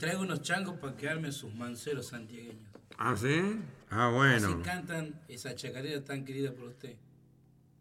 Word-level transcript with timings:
Traigo 0.00 0.22
unos 0.22 0.42
changos 0.42 0.76
para 0.78 0.96
quedarme 0.96 1.30
sus 1.30 1.54
manceros 1.54 2.06
santiagueños. 2.08 2.68
¿Ah, 2.98 3.14
sí? 3.16 3.60
Ah, 3.90 4.08
Así 4.08 4.16
bueno. 4.46 4.62
cantan 4.64 5.20
esa 5.28 5.54
chacarera 5.54 6.02
tan 6.02 6.24
querida 6.24 6.52
por 6.52 6.64
usted. 6.68 6.96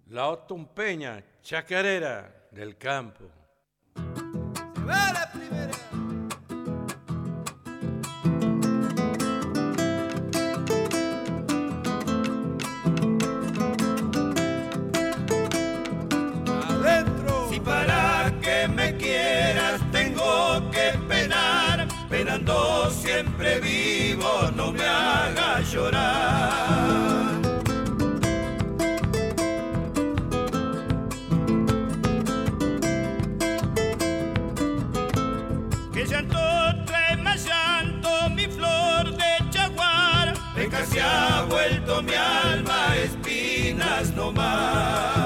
La 0.07 0.27
otumpeña, 0.27 1.23
chacarera 1.41 2.47
del 2.51 2.77
campo. 2.77 3.23
Si 3.95 4.01
siempre 23.49 23.59
vivo, 23.59 24.51
no 24.55 24.71
me 24.71 24.83
hagas 24.83 25.71
llorar. 25.71 27.41
Que 35.93 36.05
llanto 36.05 36.37
trae 36.85 37.17
más 37.17 37.45
llanto, 37.45 38.29
mi 38.35 38.45
flor 38.45 39.15
de 39.15 39.57
jaguar, 39.57 40.33
de 40.55 40.69
que 40.69 40.85
se 40.85 41.01
ha 41.01 41.45
vuelto 41.49 42.01
mi 42.01 42.13
alma 42.13 42.95
espinas 42.97 44.13
no 44.13 44.31
más. 44.31 45.18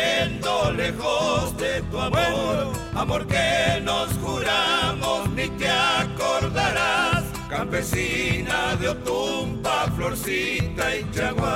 Creciendo 0.00 0.72
lejos 0.72 1.56
de 1.56 1.82
tu 1.90 1.98
amor, 2.00 2.72
amor 2.94 3.26
que 3.26 3.80
nos 3.82 4.08
juramos 4.18 5.28
ni 5.30 5.48
te 5.58 5.68
acordarás, 5.68 7.24
campesina 7.48 8.76
de 8.76 8.88
Otumpa, 8.88 9.90
Florcita 9.96 10.96
y 10.96 11.04
Jaguar. 11.14 11.50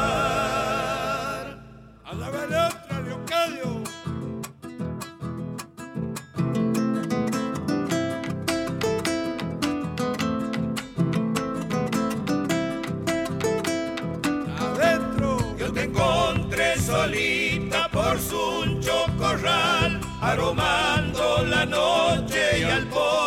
A 2.04 2.14
la 2.14 2.28
otra, 2.28 3.00
Leocadio. 3.00 3.93
Al 22.74 22.86
polvaderal. 22.86 23.23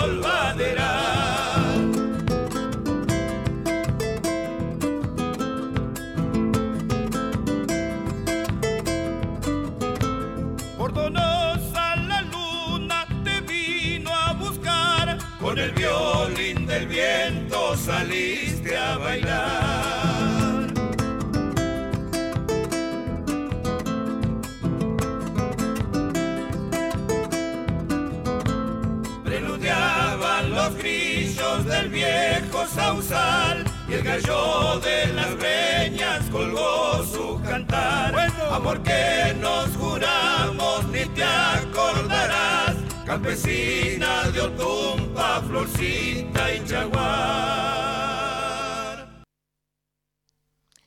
Sausal 33.07 33.63
y 33.87 33.93
el 33.93 34.03
gallo 34.03 34.79
de 34.79 35.07
las 35.13 35.37
breñas 35.37 36.29
colgó 36.29 37.03
su 37.05 37.41
cantar. 37.41 38.15
Amor 38.51 38.83
que 38.83 39.33
nos 39.39 39.69
juramos 39.77 40.87
ni 40.89 41.05
te 41.15 41.23
acordarás, 41.23 42.75
campesina 43.05 44.29
de 44.31 44.41
Otumpa, 44.41 45.41
Florcita 45.47 46.53
y 46.53 46.67
Jaguar. 46.67 46.97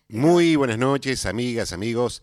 Muy 0.08 0.56
buenas 0.56 0.78
noches, 0.78 1.24
amigas, 1.26 1.72
amigos. 1.72 2.22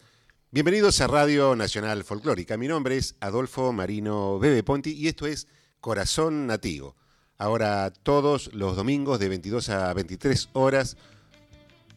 Bienvenidos 0.52 1.02
a 1.02 1.08
Radio 1.08 1.56
Nacional 1.56 2.04
Folclórica. 2.04 2.58
Mi 2.58 2.68
nombre 2.68 2.98
es 2.98 3.16
Adolfo 3.20 3.72
Marino 3.74 4.38
Bebe 4.40 4.64
Ponti 4.64 4.92
y 4.92 5.08
esto 5.08 5.26
es 5.26 5.48
Corazón 5.80 6.48
Nativo. 6.48 6.96
Ahora 7.40 7.92
todos 7.92 8.52
los 8.54 8.76
domingos 8.76 9.20
de 9.20 9.30
22 9.30 9.70
a 9.70 9.94
23 9.94 10.50
horas, 10.54 10.98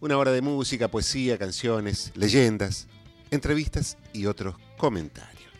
una 0.00 0.18
hora 0.18 0.32
de 0.32 0.42
música, 0.42 0.88
poesía, 0.88 1.38
canciones, 1.38 2.12
leyendas, 2.14 2.88
entrevistas 3.30 3.96
y 4.12 4.26
otros 4.26 4.56
comentarios. 4.76 5.50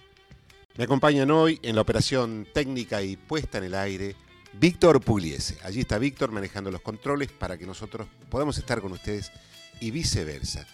Me 0.76 0.84
acompañan 0.84 1.30
hoy 1.30 1.58
en 1.62 1.76
la 1.76 1.80
operación 1.80 2.46
técnica 2.52 3.02
y 3.02 3.16
puesta 3.16 3.56
en 3.56 3.64
el 3.64 3.74
aire 3.74 4.16
Víctor 4.52 5.00
Pugliese. 5.00 5.56
Allí 5.64 5.80
está 5.80 5.98
Víctor 5.98 6.30
manejando 6.30 6.70
los 6.70 6.82
controles 6.82 7.32
para 7.32 7.56
que 7.56 7.64
nosotros 7.64 8.06
podamos 8.28 8.58
estar 8.58 8.82
con 8.82 8.92
ustedes 8.92 9.32
y 9.80 9.90
viceversa. 9.92 10.66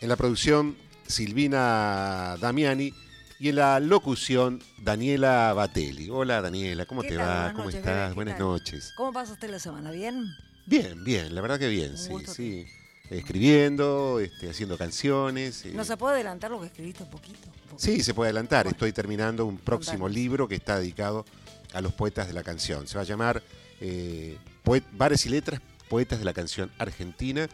En 0.00 0.08
la 0.08 0.16
producción, 0.16 0.74
Silvina 1.06 2.36
Damiani 2.40 2.94
y 3.38 3.48
en 3.50 3.56
la 3.56 3.78
locución, 3.80 4.60
Daniela 4.78 5.52
Batelli. 5.54 6.08
Hola 6.10 6.40
Daniela, 6.42 6.86
¿cómo 6.86 7.02
¿Qué 7.02 7.08
te 7.10 7.16
va? 7.18 7.52
¿Cómo 7.52 7.64
noches, 7.66 7.78
estás? 7.80 7.94
Bebe, 7.94 8.08
¿qué 8.08 8.14
Buenas 8.14 8.38
tal? 8.38 8.46
noches. 8.46 8.92
¿Cómo 8.96 9.12
pasa 9.12 9.32
usted 9.32 9.50
la 9.50 9.58
semana? 9.58 9.90
¿Bien? 9.90 10.24
Bien, 10.66 11.02
bien, 11.04 11.34
la 11.34 11.40
verdad 11.40 11.58
que 11.58 11.68
bien, 11.68 11.92
Un 11.92 11.98
sí, 11.98 12.10
gusto 12.10 12.34
sí. 12.34 12.66
Escribiendo, 13.10 14.20
este, 14.20 14.50
haciendo 14.50 14.76
canciones. 14.76 15.64
eh, 15.64 15.72
¿No 15.74 15.84
se 15.84 15.96
puede 15.96 16.16
adelantar 16.16 16.50
lo 16.50 16.60
que 16.60 16.66
escribiste 16.66 17.04
un 17.04 17.10
poquito? 17.10 17.38
Un 17.46 17.52
poquito. 17.70 17.78
Sí, 17.78 18.02
se 18.02 18.12
puede 18.12 18.28
adelantar. 18.28 18.64
Bueno. 18.64 18.74
Estoy 18.74 18.92
terminando 18.92 19.46
un 19.46 19.56
próximo 19.56 20.00
Contanos. 20.00 20.14
libro 20.14 20.46
que 20.48 20.56
está 20.56 20.78
dedicado 20.78 21.24
a 21.72 21.80
los 21.80 21.94
poetas 21.94 22.26
de 22.26 22.34
la 22.34 22.42
canción. 22.42 22.86
Se 22.86 22.96
va 22.96 23.02
a 23.02 23.06
llamar 23.06 23.42
eh, 23.80 24.36
Poet- 24.62 24.84
Bares 24.92 25.24
y 25.24 25.30
Letras, 25.30 25.62
Poetas 25.88 26.18
de 26.18 26.26
la 26.26 26.34
Canción 26.34 26.70
Argentina. 26.78 27.48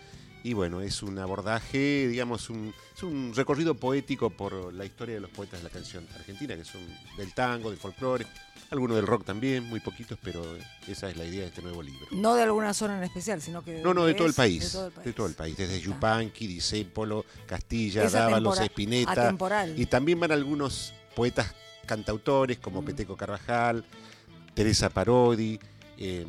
Y 0.44 0.52
bueno, 0.52 0.82
es 0.82 1.02
un 1.02 1.19
abordaje, 1.19 2.06
digamos, 2.06 2.50
un, 2.50 2.73
es 2.94 3.02
un 3.02 3.32
recorrido 3.35 3.75
poético 3.75 4.29
por 4.29 4.73
la 4.75 4.85
historia 4.85 5.14
de 5.14 5.20
los 5.23 5.31
poetas 5.31 5.61
de 5.61 5.64
la 5.64 5.70
canción 5.70 6.06
argentina, 6.14 6.55
que 6.55 6.64
son 6.67 6.82
del 7.17 7.32
tango, 7.32 7.70
del 7.70 7.79
folclore, 7.79 8.26
algunos 8.70 8.96
del 8.96 9.06
rock 9.06 9.25
también, 9.25 9.64
muy 9.64 9.81
poquitos, 9.81 10.19
pero 10.23 10.43
esa 10.87 11.08
es 11.08 11.17
la 11.17 11.25
idea 11.25 11.41
de 11.41 11.46
este 11.46 11.62
nuevo 11.62 11.82
libro. 11.82 12.06
No 12.11 12.35
de 12.35 12.43
alguna 12.43 12.75
zona 12.75 12.99
en 12.99 13.05
especial, 13.05 13.41
sino 13.41 13.64
que... 13.64 13.81
No, 13.82 13.94
no, 13.94 14.05
de 14.05 14.12
todo 14.12 14.26
el 14.26 14.31
es- 14.32 14.37
país. 14.37 14.64
De 14.64 14.70
todo 14.70 14.87
el 14.87 14.93
país. 14.93 15.05
De 15.06 15.12
todo 15.14 15.26
el 15.29 15.35
país. 15.35 15.56
Desde. 15.56 15.81
Yupanqui, 15.81 16.46
Disépolo, 16.46 17.25
Castilla, 17.46 18.05
Es 18.05 18.12
Dávalos, 18.12 18.61
Espineta. 18.61 19.12
atemporal. 19.12 19.81
Y 19.81 19.87
también 19.87 20.20
van 20.20 20.31
algunos 20.32 20.93
poetas 21.17 21.55
cantautores 21.87 22.58
como 22.58 22.82
Mm. 22.82 22.85
Peteco 22.85 23.17
Carvajal, 23.17 23.82
Teresa 24.52 24.91
Parodi, 24.91 25.58
eh, 25.96 26.26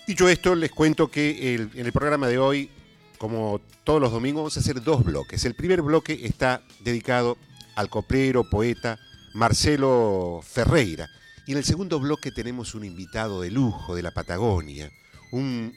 Dicho 0.07 0.29
esto, 0.29 0.55
les 0.55 0.71
cuento 0.71 1.11
que 1.11 1.55
el- 1.55 1.71
en 1.75 1.87
el 1.87 1.93
programa 1.93 2.29
de 2.29 2.37
hoy, 2.39 2.71
como 3.19 3.61
todos 3.85 4.01
los 4.01 4.13
domingos, 4.13 4.41
vamos 4.43 4.57
a 4.57 4.61
hacer 4.61 4.83
dos 4.83 5.03
bloques. 5.05 5.45
El 5.47 5.55
primer 5.55 5.81
bloque 5.83 6.21
está 6.27 6.63
dedicado 6.81 7.39
al 7.75 7.89
coplero, 7.89 8.45
poeta 8.49 8.99
Marcelo 9.35 10.41
Ferreira. 10.43 11.11
Y 11.47 11.53
en 11.53 11.59
el 11.59 11.65
segundo 11.65 12.01
bloque 12.01 12.31
tenemos 12.31 12.75
un 12.75 12.85
invitado 12.85 13.43
de 13.43 13.51
lujo 13.51 13.95
de 13.95 14.03
la 14.03 14.13
Patagonia. 14.13 14.91
Un, 15.33 15.75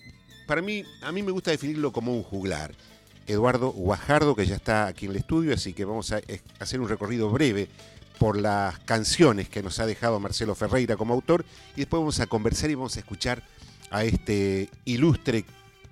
para 0.47 0.61
mí, 0.61 0.83
a 1.01 1.11
mí 1.11 1.23
me 1.23 1.31
gusta 1.31 1.51
definirlo 1.51 1.91
como 1.91 2.13
un 2.15 2.23
juglar. 2.23 2.73
Eduardo 3.25 3.71
Guajardo, 3.71 4.35
que 4.35 4.45
ya 4.45 4.55
está 4.55 4.87
aquí 4.87 5.05
en 5.05 5.11
el 5.11 5.17
estudio, 5.17 5.53
así 5.53 5.73
que 5.73 5.83
vamos 5.83 6.13
a 6.13 6.19
eh, 6.19 6.39
hacer 6.59 6.79
un 6.79 6.87
recorrido 6.87 7.29
breve 7.29 7.67
por 8.17 8.37
las 8.39 8.79
canciones 8.79 9.49
que 9.49 9.61
nos 9.61 9.79
ha 9.79 9.85
dejado 9.85 10.19
Marcelo 10.19 10.55
Ferreira 10.55 10.95
como 10.95 11.13
autor 11.13 11.43
y 11.75 11.81
después 11.81 11.99
vamos 11.99 12.19
a 12.19 12.27
conversar 12.27 12.69
y 12.69 12.75
vamos 12.75 12.95
a 12.95 12.99
escuchar 12.99 13.43
a 13.89 14.03
este 14.03 14.69
ilustre 14.85 15.45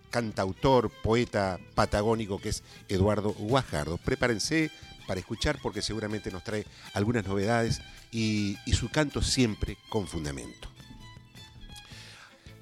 cantautor, 0.09 0.89
poeta 1.03 1.59
patagónico 1.73 2.39
que 2.39 2.49
es 2.49 2.63
Eduardo 2.87 3.33
Guajardo. 3.33 3.97
Prepárense 3.97 4.71
para 5.05 5.19
escuchar 5.19 5.59
porque 5.61 5.81
seguramente 5.81 6.31
nos 6.31 6.43
trae 6.43 6.65
algunas 6.93 7.25
novedades 7.25 7.81
y, 8.11 8.57
su 8.73 8.89
canto 8.89 9.21
siempre 9.21 9.77
con 9.89 10.07
fundamento. 10.07 10.69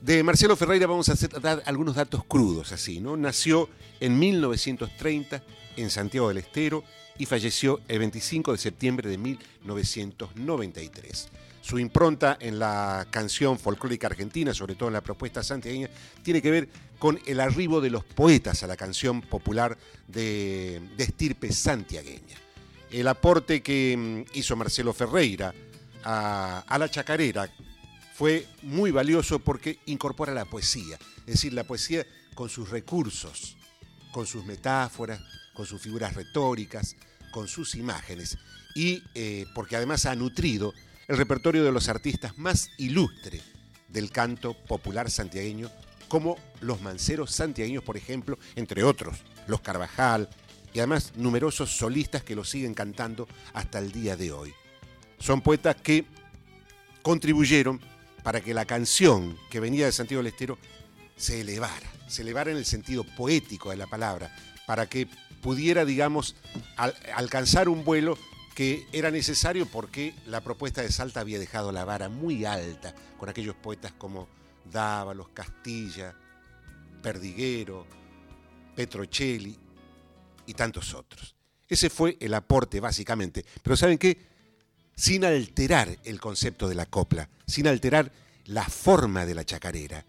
De 0.02 0.22
Marcelo 0.22 0.56
Ferreira 0.56 0.86
vamos 0.86 1.10
a 1.10 1.16
dar 1.40 1.64
algunos 1.66 1.96
datos 1.96 2.24
crudos 2.26 2.72
así, 2.72 3.00
¿no? 3.00 3.16
Nació 3.16 3.70
en 4.00 4.20
1930 4.20 5.42
en 5.78 5.90
Santiago 5.90 6.28
del 6.28 6.38
Estero 6.38 6.84
y 7.18 7.26
falleció 7.26 7.80
el 7.88 8.00
25 8.00 8.52
de 8.52 8.58
septiembre 8.58 9.10
de 9.10 9.18
1993. 9.18 11.30
Su 11.64 11.80
impronta 11.80 12.38
en 12.42 12.60
la 12.60 13.08
canción 13.10 13.58
folclórica 13.58 14.08
argentina, 14.08 14.54
sobre 14.54 14.76
todo 14.76 14.90
en 14.90 14.94
la 14.96 15.02
propuesta 15.02 15.42
santiagueña, 15.42 15.90
tiene 16.22 16.42
que 16.42 16.52
ver 16.52 16.68
con 17.00 17.22
el 17.26 17.40
arribo 17.40 17.80
de 17.80 17.90
los 17.90 18.04
poetas 18.04 18.64
a 18.64 18.68
la 18.68 18.76
canción 18.76 19.22
popular 19.22 19.78
de, 20.06 20.82
estirpe 20.98 21.54
santiagueña. 21.54 22.36
El 22.92 23.08
aporte 23.08 23.64
que 23.64 23.96
mm, 23.98 24.38
hizo 24.38 24.58
Marcelo 24.58 24.92
Ferreira 24.92 25.54
a, 26.04 26.66
a 26.68 26.78
la 26.78 26.92
chacarera 26.92 27.50
fue 28.14 28.46
muy 28.64 28.92
valioso 28.92 29.40
porque 29.40 29.80
incorpora 29.86 30.34
la 30.34 30.44
poesía, 30.44 30.98
es 31.20 31.36
decir, 31.36 31.54
la 31.54 31.64
poesía 31.64 32.06
con 32.36 32.50
sus 32.50 32.72
recursos, 32.72 33.56
con 34.12 34.28
sus 34.28 34.44
metáforas, 34.44 35.22
con 35.54 35.66
sus 35.66 35.82
figuras 35.82 36.14
retóricas, 36.14 36.98
con 37.32 37.48
sus 37.48 37.76
imágenes, 37.76 38.38
y 38.76 39.02
eh, 39.16 39.46
porque 39.56 39.78
además 39.78 40.06
ha 40.06 40.16
nutrido 40.16 40.74
el 41.08 41.18
repertorio 41.18 41.64
de 41.64 41.72
los 41.72 41.90
artistas 41.90 42.38
más 42.38 42.70
ilustres 42.78 43.42
del 43.88 44.12
canto 44.12 44.54
popular 44.54 45.10
santiagueño, 45.12 45.70
como 46.08 46.38
los 46.62 46.82
manceros 46.82 47.32
santiagueños, 47.32 47.84
por 47.84 47.98
ejemplo, 47.98 48.38
entre 48.56 48.84
otros, 48.84 49.18
los 49.48 49.62
Carvajal, 49.62 50.30
y 50.74 50.80
además 50.80 51.14
numerosos 51.16 51.76
solistas 51.76 52.24
que 52.24 52.36
lo 52.36 52.44
siguen 52.44 52.74
cantando 52.74 53.28
hasta 53.54 53.80
el 53.80 53.92
día 53.92 54.16
de 54.16 54.32
hoy. 54.32 54.54
Son 55.20 55.42
poetas 55.42 55.76
que 55.76 56.06
contribuyeron 57.02 57.80
para 58.24 58.42
que 58.42 58.54
la 58.54 58.66
canción 58.66 59.38
que 59.50 59.60
venía 59.60 59.86
de 59.86 59.92
Santiago 59.92 60.24
del 60.24 60.32
Estero 60.32 60.58
se 61.16 61.42
elevara, 61.42 61.92
se 62.08 62.22
elevara 62.24 62.52
en 62.52 62.58
el 62.58 62.66
sentido 62.66 63.04
poético 63.04 63.70
de 63.70 63.78
la 63.78 63.88
palabra, 63.88 64.36
para 64.66 64.88
que 64.88 65.08
pudiera, 65.42 65.86
digamos, 65.86 66.36
al- 66.78 66.96
alcanzar 67.16 67.68
un 67.70 67.84
vuelo 67.84 68.18
que 68.54 68.88
era 68.92 69.12
necesario 69.12 69.66
porque 69.66 70.14
la 70.28 70.42
propuesta 70.42 70.82
de 70.82 70.92
Salta 70.92 71.20
había 71.20 71.40
dejado 71.40 71.72
la 71.72 71.86
vara 71.86 72.10
muy 72.10 72.46
alta 72.46 72.94
con 73.18 73.30
aquellos 73.30 73.56
poetas 73.56 73.94
como 73.94 74.28
Dávalos, 74.72 75.30
Castilla, 75.30 76.16
Perdiguero, 77.02 77.86
Petrocelli 78.76 79.58
y 80.46 80.54
tantos 80.54 80.94
otros. 80.94 81.36
Ese 81.68 81.90
fue 81.90 82.18
el 82.20 82.34
aporte 82.34 82.80
básicamente. 82.80 83.46
Pero 83.62 83.76
¿saben 83.76 83.98
qué? 83.98 84.18
Sin 84.96 85.26
alterar 85.26 85.98
el 86.04 86.20
concepto 86.20 86.70
de 86.70 86.76
la 86.76 86.86
copla, 86.86 87.30
sin 87.48 87.68
alterar 87.68 88.12
la 88.46 88.64
forma 88.64 89.26
de 89.26 89.36
la 89.36 89.46
chacarera. 89.46 90.06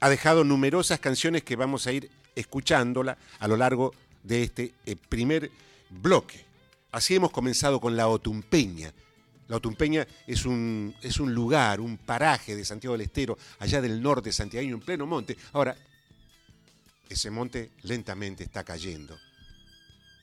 Ha 0.00 0.08
dejado 0.08 0.44
numerosas 0.44 0.98
canciones 0.98 1.42
que 1.42 1.56
vamos 1.56 1.86
a 1.86 1.92
ir 1.92 2.10
escuchándola 2.34 3.18
a 3.38 3.48
lo 3.48 3.56
largo 3.56 3.92
de 4.22 4.44
este 4.44 4.74
eh, 4.86 4.96
primer 4.96 5.50
bloque. 5.90 6.49
Así 6.92 7.14
hemos 7.14 7.30
comenzado 7.30 7.80
con 7.80 7.96
la 7.96 8.08
Otumpeña. 8.08 8.92
La 9.48 9.56
Otumpeña 9.56 10.06
es 10.26 10.44
un, 10.44 10.94
es 11.02 11.18
un 11.20 11.34
lugar, 11.34 11.80
un 11.80 11.98
paraje 11.98 12.56
de 12.56 12.64
Santiago 12.64 12.94
del 12.94 13.06
Estero, 13.06 13.36
allá 13.58 13.80
del 13.80 14.00
norte 14.00 14.32
santiagueño, 14.32 14.74
en 14.74 14.80
pleno 14.80 15.06
monte. 15.06 15.36
Ahora, 15.52 15.76
ese 17.08 17.30
monte 17.30 17.72
lentamente 17.82 18.44
está 18.44 18.64
cayendo 18.64 19.18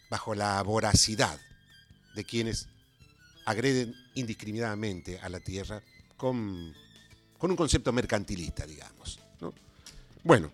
bajo 0.10 0.34
la 0.34 0.62
voracidad 0.64 1.40
de 2.16 2.24
quienes 2.24 2.68
agreden 3.46 3.94
indiscriminadamente 4.16 5.20
a 5.20 5.30
la 5.30 5.40
tierra 5.40 5.82
con, 6.16 6.74
con 7.38 7.52
un 7.52 7.58
concepto 7.58 7.92
mercantilista, 7.92 8.66
digamos. 8.66 9.20
¿no? 9.42 9.54
Bueno, 10.24 10.52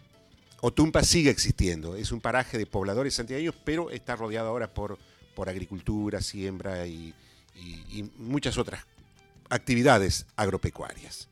Otumpa 0.61 1.03
sigue 1.03 1.29
existiendo, 1.29 1.95
es 1.95 2.11
un 2.11 2.21
paraje 2.21 2.57
de 2.57 2.65
pobladores 2.65 3.13
santiagueños, 3.13 3.55
pero 3.63 3.91
está 3.91 4.15
rodeado 4.15 4.49
ahora 4.49 4.73
por, 4.73 4.97
por 5.35 5.49
agricultura, 5.49 6.21
siembra 6.21 6.87
y, 6.87 7.13
muchas 8.17 8.57
otras 8.57 8.83
actividades 9.49 10.25
agropecuarias. 10.35 11.27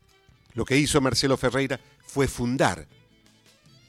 Lo 0.54 0.64
que 0.64 0.76
hizo 0.76 1.00
Marcelo 1.00 1.36
Ferreira 1.36 1.80
fue 2.06 2.28
fundar 2.28 2.86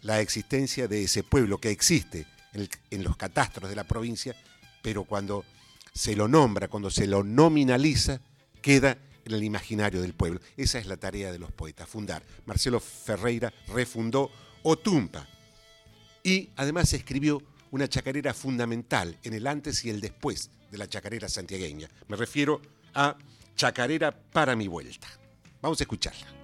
la 0.01 0.19
existencia 0.19 0.87
de 0.87 1.03
ese 1.03 1.23
pueblo 1.23 1.59
que 1.59 1.69
existe 1.69 2.25
en, 2.53 2.67
en 2.89 3.03
los 3.03 3.15
catastros 3.17 3.69
de 3.69 3.75
la 3.75 3.83
provincia, 3.83 4.35
pero 4.81 5.03
cuando 5.03 5.45
se 5.93 6.15
lo 6.15 6.27
nombra, 6.27 6.67
cuando 6.67 6.89
se 6.89 7.05
lo 7.05 7.23
nominaliza, 7.23 8.19
queda 8.61 8.97
en 9.25 9.33
el 9.33 9.43
imaginario 9.43 10.01
del 10.01 10.13
pueblo. 10.13 10.39
Esa 10.57 10.79
es 10.79 10.87
la 10.87 10.97
tarea 10.97 11.31
de 11.31 11.39
los 11.39 11.51
poetas, 11.51 11.87
fundar. 11.87 12.23
Marcelo 12.45 12.79
Ferreira 12.79 13.53
refundó 13.67 14.31
Otumpa 14.63 15.27
y 16.23 16.49
además 16.55 16.93
escribió 16.93 17.41
una 17.73 17.87
chacarera 17.87 18.35
fundamental 18.35 19.17
en 19.23 19.33
el 19.33 19.47
antes 19.47 19.83
y 19.83 19.89
el 19.89 19.99
después 19.99 20.51
de 20.69 20.77
la 20.77 20.87
chacarera 20.87 21.27
santiagueña. 21.27 21.89
Me 22.07 22.15
refiero 22.15 22.61
a 22.93 23.17
Chacarera 23.55 24.11
para 24.11 24.55
mi 24.55 24.67
vuelta. 24.67 25.07
Vamos 25.59 25.79
a 25.81 25.83
escucharla. 25.83 26.42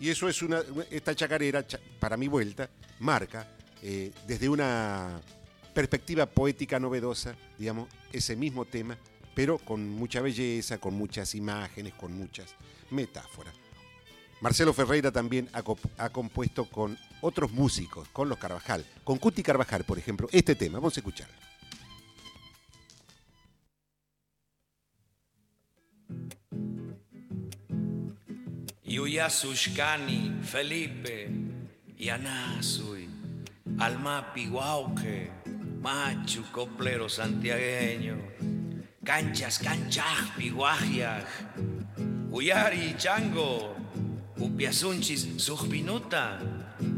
Y 0.00 0.10
eso 0.10 0.28
es 0.28 0.42
una, 0.42 0.60
esta 0.90 1.14
chacarera, 1.14 1.64
para 2.00 2.16
mi 2.16 2.26
vuelta, 2.26 2.68
marca 2.98 3.46
eh, 3.80 4.10
desde 4.26 4.48
una 4.48 5.20
perspectiva 5.72 6.26
poética 6.26 6.80
novedosa, 6.80 7.36
digamos, 7.56 7.88
ese 8.12 8.34
mismo 8.34 8.64
tema, 8.64 8.98
pero 9.34 9.58
con 9.58 9.88
mucha 9.88 10.20
belleza, 10.20 10.78
con 10.78 10.94
muchas 10.94 11.34
imágenes, 11.34 11.94
con 11.94 12.12
muchas 12.12 12.54
metáforas. 12.90 13.54
Marcelo 14.42 14.72
Ferreira 14.72 15.12
también 15.12 15.48
ha, 15.52 16.08
compuesto 16.10 16.64
con 16.64 16.98
otros 17.20 17.52
músicos, 17.52 18.08
con 18.08 18.28
los 18.28 18.38
Carvajal, 18.38 18.84
con 19.04 19.18
Cuti 19.18 19.40
Carvajal, 19.40 19.84
por 19.84 19.98
ejemplo, 19.98 20.28
este 20.32 20.56
tema. 20.56 20.78
Vamos 20.78 20.96
a 20.96 21.00
escucharlo. 21.00 21.34
Yuyasushkani, 28.82 30.40
Felipe, 30.42 31.30
Yanasui, 31.96 33.08
Almapi, 33.78 34.48
Guauque, 34.48 35.30
Machu, 35.80 36.42
Coplero, 36.50 37.08
Santiagueño, 37.08 38.18
Canchas, 39.04 39.58
Canchaj, 39.58 40.30
Piguajiaj, 40.38 41.24
Uyari, 42.30 42.94
Chango, 42.96 43.74
Upiasunchis, 44.38 45.26
Sujpinuta, 45.38 46.38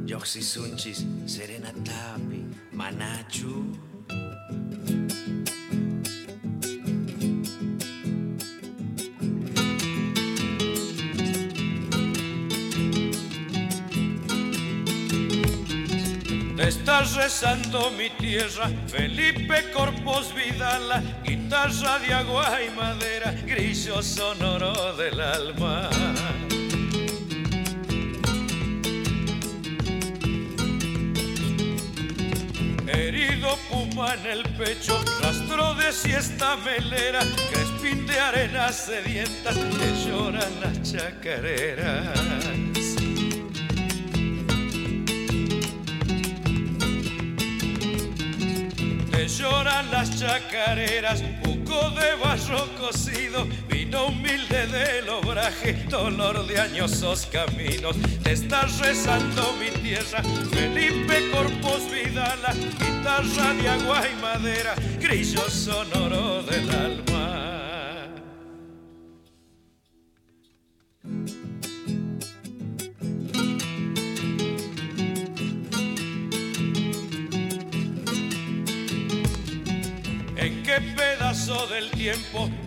Yoxisunchis, 0.05 1.01
Serenatapi, 1.25 2.45
Manachu. 2.77 3.65
Estás 16.67 17.15
rezando 17.15 17.91
mi 17.91 18.09
tierra, 18.09 18.71
Felipe 18.87 19.71
Corpos 19.71 20.35
Vidala, 20.35 21.03
guitarra 21.23 21.99
de 21.99 22.15
agua 22.15 22.59
y 22.63 22.71
madera, 22.75 23.33
grillo 23.47 24.03
sonoro 24.03 24.97
del 24.97 25.21
alma. 25.21 25.91
Herido 32.87 33.59
puma 33.71 34.15
en 34.15 34.27
el 34.27 34.43
pecho, 34.55 34.99
rastro 35.21 35.75
de 35.75 35.93
siesta 35.93 36.57
melera, 36.57 37.21
crespín 37.51 38.07
de 38.07 38.19
arena 38.19 38.73
sedienta 38.73 39.51
que 39.53 40.09
lloran 40.09 40.61
las 40.63 40.93
chacareras. 40.93 42.74
Lloran 49.27 49.91
las 49.91 50.19
chacareras, 50.19 51.23
buco 51.43 51.91
de 51.91 52.15
barro 52.17 52.69
cocido, 52.79 53.47
vino 53.69 54.09
humilde 54.09 54.67
del 54.67 55.09
obraje, 55.09 55.73
dolor 55.89 56.47
de 56.47 56.61
añosos 56.61 57.27
caminos. 57.33 57.97
Te 58.23 58.33
estás 58.33 58.79
rezando 58.81 59.55
mi 59.55 59.71
tierra, 59.81 60.23
Felipe 60.51 61.31
Corpus 61.31 61.91
Vidala, 61.91 62.53
guitarra 62.79 63.55
de 63.55 63.69
agua 63.69 64.03
y 64.07 64.21
madera, 64.21 64.75
grillo 65.01 65.49
sonoro 65.49 66.43
del 66.43 66.71
alma. 66.71 67.44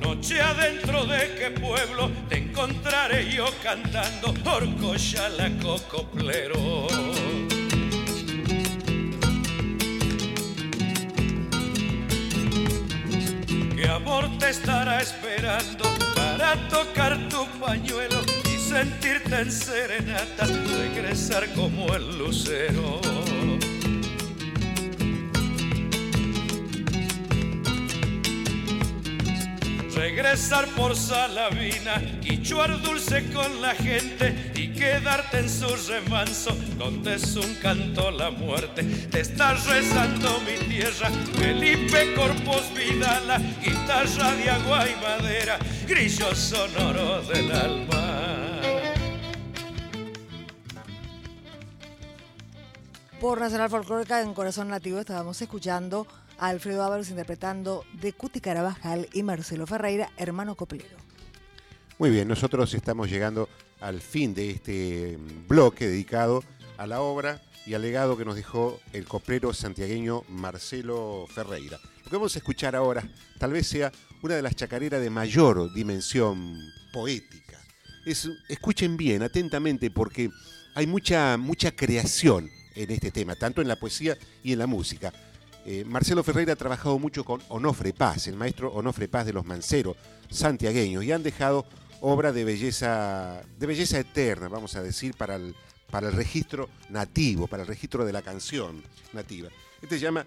Noche 0.02 0.42
adentro 0.42 1.06
de 1.06 1.36
qué 1.36 1.52
pueblo, 1.52 2.12
te 2.28 2.38
encontraré 2.38 3.32
yo 3.32 3.46
cantando 3.64 4.34
Orcoya 4.46 5.30
la 5.30 5.50
cocoplero? 5.62 6.88
¿Qué 13.76 13.88
amor 13.88 14.38
te 14.38 14.50
estará 14.50 15.02
esperando 15.02 15.86
para 16.16 16.56
tocar 16.68 17.18
tu 17.30 17.46
pañuelo 17.60 18.22
y 18.54 18.58
sentirte 18.60 19.42
en 19.42 19.52
serenata, 19.52 20.46
regresar 20.46 21.48
como 21.54 21.94
el 21.96 22.18
lucero? 22.18 23.27
Regresar 29.98 30.68
por 30.76 30.96
Salavina, 30.96 32.00
quichuar 32.22 32.80
dulce 32.84 33.34
con 33.34 33.64
la 33.64 33.74
gente 33.74 34.52
y 34.54 34.72
quedarte 34.72 35.40
en 35.40 35.50
su 35.50 35.68
remanso, 35.92 36.52
donde 36.78 37.16
es 37.16 37.36
un 37.36 37.56
canto 37.56 38.12
la 38.12 38.30
muerte. 38.30 38.84
Te 38.84 39.22
estás 39.22 39.66
rezando 39.66 40.40
mi 40.42 40.56
tierra, 40.68 41.10
Felipe 41.40 42.14
Corpus 42.14 42.72
Vidala, 42.76 43.40
guitarra 43.40 44.34
de 44.34 44.50
agua 44.52 44.86
y 44.88 44.96
madera, 45.02 45.58
grillo 45.88 46.36
sonoro 46.36 47.24
del 47.24 47.52
alma. 47.52 48.18
Por 53.20 53.40
Nacional 53.40 53.72
Folclórica 53.72 54.22
en 54.22 54.36
Corazón 54.36 54.68
Nativo 54.68 55.00
estábamos 55.00 55.42
escuchando 55.42 56.06
Alfredo 56.40 56.84
Ábalos 56.84 57.10
interpretando 57.10 57.84
de 58.02 58.14
Cuti 58.14 58.40
Carabajal 58.42 59.08
y 59.14 59.24
Marcelo 59.24 59.66
Ferreira, 59.68 60.12
hermano 60.18 60.56
coplero. 60.56 60.98
Muy 62.00 62.10
bien, 62.12 62.28
nosotros 62.28 62.74
estamos 62.74 63.10
llegando 63.10 63.50
al 63.80 64.02
fin 64.02 64.34
de 64.34 64.52
este 64.52 65.18
mm, 65.18 65.48
bloque 65.48 65.88
dedicado 65.88 66.44
a 66.78 66.86
la 66.88 67.02
obra 67.02 67.42
y 67.66 67.74
al 67.74 67.82
legado 67.82 68.18
que 68.18 68.26
nos 68.26 68.36
dejó 68.36 68.80
el 68.94 69.06
coplero 69.06 69.54
santiagueño 69.54 70.24
Marcelo 70.30 71.26
Ferreira. 71.34 71.80
Lo 72.04 72.10
que 72.10 72.16
vamos 72.16 72.36
a 72.36 72.40
escuchar 72.40 72.76
ahora 72.76 73.04
tal 73.40 73.52
vez 73.52 73.68
sea 73.68 73.92
una 74.22 74.36
de 74.36 74.42
las 74.42 74.56
chacareras 74.56 75.02
de 75.02 75.10
mayor 75.10 75.74
dimensión 75.74 76.58
poética. 76.94 77.60
Es- 78.06 78.30
escuchen 78.48 78.96
bien, 78.96 79.22
atentamente, 79.24 79.92
porque 79.92 80.30
hay 80.76 80.88
mucha, 80.88 81.36
mucha 81.38 81.72
creación 81.72 82.50
en 82.76 82.92
este 82.92 83.12
tema, 83.12 83.36
tanto 83.36 83.62
en 83.62 83.68
la 83.68 83.76
poesía 83.76 84.18
y 84.44 84.54
en 84.54 84.60
la 84.60 84.68
música. 84.68 85.12
Eh, 85.70 85.84
Marcelo 85.84 86.24
Ferreira 86.24 86.54
ha 86.54 86.56
trabajado 86.56 86.98
mucho 86.98 87.26
con 87.26 87.42
Onofre 87.50 87.92
Paz, 87.92 88.28
el 88.28 88.38
maestro 88.38 88.72
Onofre 88.72 89.10
Paz 89.10 89.26
de 89.26 89.34
los 89.34 89.46
Manceros 89.46 89.98
santiagueños, 90.30 91.04
y 91.04 91.12
han 91.12 91.24
dejado 91.24 91.66
obra 92.00 92.32
de 92.32 92.46
belleza, 92.46 93.42
de 93.60 93.68
belleza 93.68 94.00
eterna, 94.00 94.48
vamos 94.48 94.78
a 94.78 94.82
decir, 94.82 95.14
para 95.16 95.36
el, 95.36 95.54
para 95.92 96.08
el 96.08 96.14
registro 96.14 96.70
nativo, 96.90 97.48
para 97.48 97.64
el 97.64 97.68
registro 97.68 98.06
de 98.06 98.14
la 98.14 98.22
canción 98.22 98.82
nativa. 99.12 99.50
Este 99.82 100.00
llama, 100.00 100.26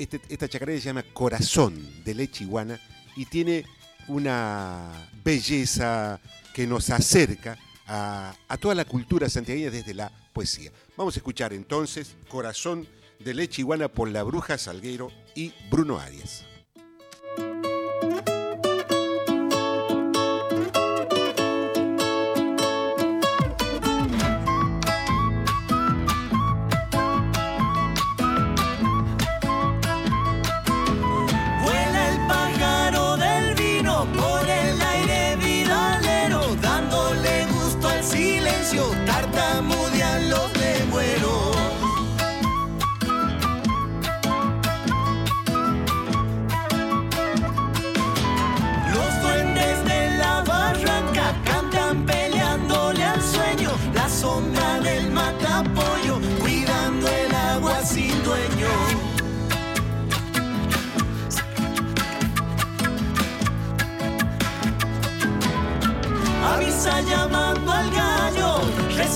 este- 0.00 0.20
esta 0.28 0.48
chacarera 0.48 0.80
se 0.80 0.86
llama 0.86 1.04
Corazón 1.12 2.02
de 2.04 2.14
Leche 2.14 2.42
Iguana 2.42 2.80
y 3.14 3.26
tiene 3.26 3.64
una 4.08 5.10
belleza 5.22 6.18
que 6.52 6.66
nos 6.66 6.90
acerca 6.90 7.56
a, 7.86 8.34
a 8.48 8.56
toda 8.56 8.74
la 8.74 8.84
cultura 8.84 9.28
santiagueña 9.28 9.70
desde 9.70 9.94
la 9.94 10.10
poesía. 10.32 10.72
Vamos 10.96 11.14
a 11.14 11.20
escuchar 11.20 11.52
entonces 11.52 12.16
Corazón 12.28 12.88
de 13.24 13.34
Leche 13.34 13.62
Iguana 13.62 13.88
por 13.88 14.08
la 14.08 14.22
Bruja 14.22 14.58
Salguero 14.58 15.10
y 15.34 15.52
Bruno 15.70 15.98
Arias. 15.98 16.44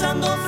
Rezando 0.07 0.46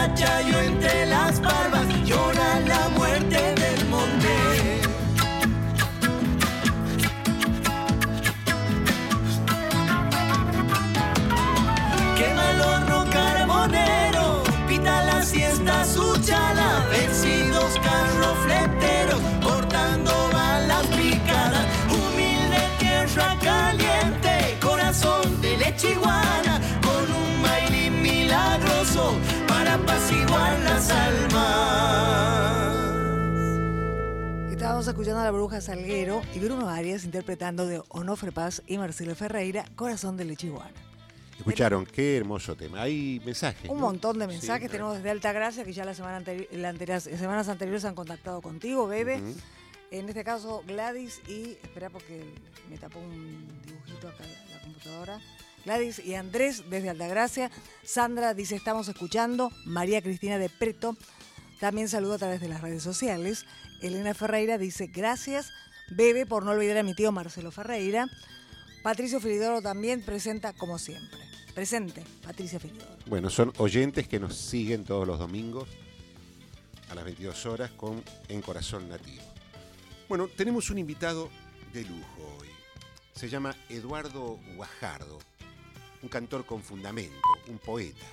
el 0.00 0.16
sachayo 0.16 0.59
almas. 30.90 32.52
Estábamos 34.52 34.86
escuchando 34.88 35.20
a 35.20 35.24
la 35.24 35.30
bruja 35.30 35.60
Salguero 35.60 36.22
y 36.34 36.38
Bruno 36.38 36.68
Arias 36.68 37.04
interpretando 37.04 37.66
de 37.66 37.82
Onofre 37.88 38.32
Paz 38.32 38.62
y 38.66 38.78
Marcelo 38.78 39.14
Ferreira, 39.14 39.64
Corazón 39.76 40.16
de 40.16 40.24
Lechiguana. 40.24 40.70
Escucharon, 41.38 41.86
qué 41.86 42.18
hermoso 42.18 42.54
tema. 42.54 42.82
Hay 42.82 43.20
mensajes. 43.24 43.70
Un 43.70 43.78
¿no? 43.78 43.86
montón 43.86 44.18
de 44.18 44.26
Sí, 44.26 44.32
mensajes 44.32 44.70
tenemos 44.70 44.96
desde 44.96 45.08
Altagracia, 45.10 45.64
que 45.64 45.72
ya 45.72 45.86
la 45.86 45.94
semana 45.94 46.20
anteri- 46.22 46.48
la 46.52 46.70
anteri- 46.74 47.00
semanas 47.00 47.48
anteriores 47.48 47.84
han 47.86 47.94
contactado 47.94 48.42
contigo, 48.42 48.86
Bebe. 48.86 49.16
Ujú. 49.22 49.34
En 49.90 50.08
este 50.08 50.22
caso, 50.22 50.62
Gladys 50.66 51.20
y. 51.26 51.56
Espera, 51.62 51.88
porque 51.88 52.22
me 52.68 52.76
tapó 52.76 52.98
un 53.00 53.48
dibujito 53.66 54.08
acá 54.08 54.22
la 54.52 54.60
computadora. 54.60 55.18
Gladys 55.64 55.98
y 55.98 56.14
Andrés 56.14 56.64
desde 56.70 56.90
Altagracia. 56.90 57.50
Sandra 57.82 58.34
dice: 58.34 58.56
Estamos 58.56 58.88
escuchando. 58.88 59.50
María 59.64 60.02
Cristina 60.02 60.38
de 60.38 60.48
Preto 60.48 60.96
también 61.60 61.88
saluda 61.88 62.14
a 62.14 62.18
través 62.18 62.40
de 62.40 62.48
las 62.48 62.60
redes 62.60 62.82
sociales. 62.82 63.44
Elena 63.82 64.14
Ferreira 64.14 64.58
dice: 64.58 64.86
Gracias, 64.86 65.50
Bebe, 65.90 66.26
por 66.26 66.44
no 66.44 66.52
olvidar 66.52 66.78
a 66.78 66.82
mi 66.82 66.94
tío 66.94 67.12
Marcelo 67.12 67.50
Ferreira. 67.50 68.08
Patricio 68.82 69.20
Filidoro 69.20 69.60
también 69.60 70.02
presenta 70.02 70.52
como 70.52 70.78
siempre. 70.78 71.20
Presente, 71.54 72.04
Patricia 72.24 72.58
Filidoro. 72.58 72.96
Bueno, 73.06 73.28
son 73.28 73.52
oyentes 73.58 74.08
que 74.08 74.18
nos 74.18 74.36
siguen 74.36 74.84
todos 74.84 75.06
los 75.06 75.18
domingos 75.18 75.68
a 76.90 76.94
las 76.94 77.04
22 77.04 77.46
horas 77.46 77.70
con 77.72 78.02
En 78.28 78.40
Corazón 78.40 78.88
Nativo. 78.88 79.22
Bueno, 80.08 80.28
tenemos 80.28 80.70
un 80.70 80.78
invitado 80.78 81.28
de 81.72 81.82
lujo 81.84 82.36
hoy. 82.40 82.48
Se 83.14 83.28
llama 83.28 83.54
Eduardo 83.68 84.38
Guajardo, 84.56 85.18
un 86.02 86.08
cantor 86.08 86.46
con 86.46 86.62
fundamento, 86.62 87.28
un 87.48 87.58
poeta, 87.58 88.06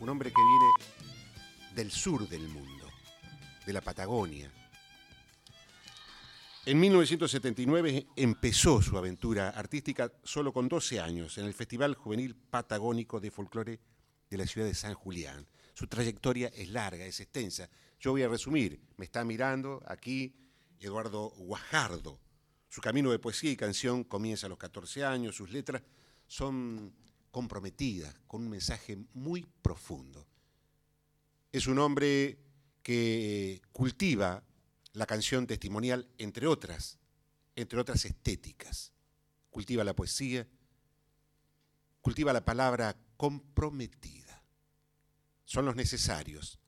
un 0.00 0.08
hombre 0.08 0.30
que 0.30 0.40
viene 0.40 1.74
del 1.74 1.90
sur 1.90 2.28
del 2.28 2.48
mundo, 2.48 2.90
de 3.66 3.72
la 3.72 3.80
Patagonia. 3.80 4.50
En 6.64 6.78
1979 6.78 8.06
empezó 8.14 8.80
su 8.80 8.96
aventura 8.96 9.50
artística 9.50 10.12
solo 10.22 10.52
con 10.52 10.68
12 10.68 11.00
años 11.00 11.36
en 11.38 11.46
el 11.46 11.54
Festival 11.54 11.94
Juvenil 11.94 12.36
Patagónico 12.36 13.18
de 13.18 13.30
Folclore 13.32 13.80
de 14.30 14.38
la 14.38 14.46
ciudad 14.46 14.68
de 14.68 14.74
San 14.74 14.94
Julián. 14.94 15.46
Su 15.74 15.88
trayectoria 15.88 16.48
es 16.54 16.68
larga, 16.68 17.04
es 17.04 17.18
extensa. 17.20 17.68
Yo 17.98 18.12
voy 18.12 18.22
a 18.22 18.28
resumir. 18.28 18.80
Me 18.96 19.04
está 19.04 19.24
mirando 19.24 19.82
aquí 19.86 20.36
Eduardo 20.78 21.30
Guajardo. 21.30 22.20
Su 22.68 22.80
camino 22.80 23.10
de 23.10 23.18
poesía 23.18 23.50
y 23.50 23.56
canción 23.56 24.04
comienza 24.04 24.46
a 24.46 24.48
los 24.48 24.58
14 24.58 25.04
años. 25.04 25.34
Sus 25.34 25.50
letras 25.50 25.82
son 26.32 26.94
comprometidas 27.30 28.14
con 28.26 28.40
un 28.40 28.48
mensaje 28.48 28.96
muy 29.12 29.46
profundo. 29.60 30.26
Es 31.52 31.66
un 31.66 31.78
hombre 31.78 32.38
que 32.82 33.60
cultiva 33.70 34.42
la 34.94 35.04
canción 35.04 35.46
testimonial, 35.46 36.08
entre 36.16 36.46
otras 36.46 36.98
entre 37.54 37.78
otras 37.78 38.06
estéticas. 38.06 38.94
Cultiva 39.50 39.84
la 39.84 39.94
poesía, 39.94 40.48
cultiva 42.00 42.32
la 42.32 42.46
palabra 42.46 42.96
comprometida. 43.18 44.42
Son 45.44 45.66
los 45.66 45.76
necesarios, 45.76 46.58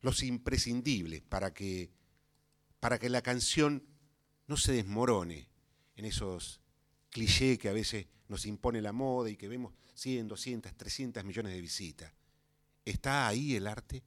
los 0.00 0.22
imprescindibles 0.22 1.22
para 1.22 1.52
que, 1.52 1.90
para 2.78 3.00
que 3.00 3.08
la 3.08 3.22
canción 3.22 3.82
no 4.46 4.56
se 4.56 4.74
desmorone 4.74 5.48
en 5.96 6.04
esos 6.04 6.60
clichés 7.10 7.58
que 7.58 7.68
a 7.68 7.72
veces 7.72 8.06
nos 8.28 8.46
impone 8.46 8.80
la 8.80 8.92
moda 8.92 9.30
y 9.30 9.36
que 9.36 9.48
vemos 9.48 9.72
100, 9.94 10.28
200, 10.28 10.74
300 10.76 11.24
millones 11.24 11.52
de 11.52 11.60
visitas. 11.60 12.12
¿Está 12.84 13.26
ahí 13.26 13.56
el 13.56 13.66
arte? 13.66 14.02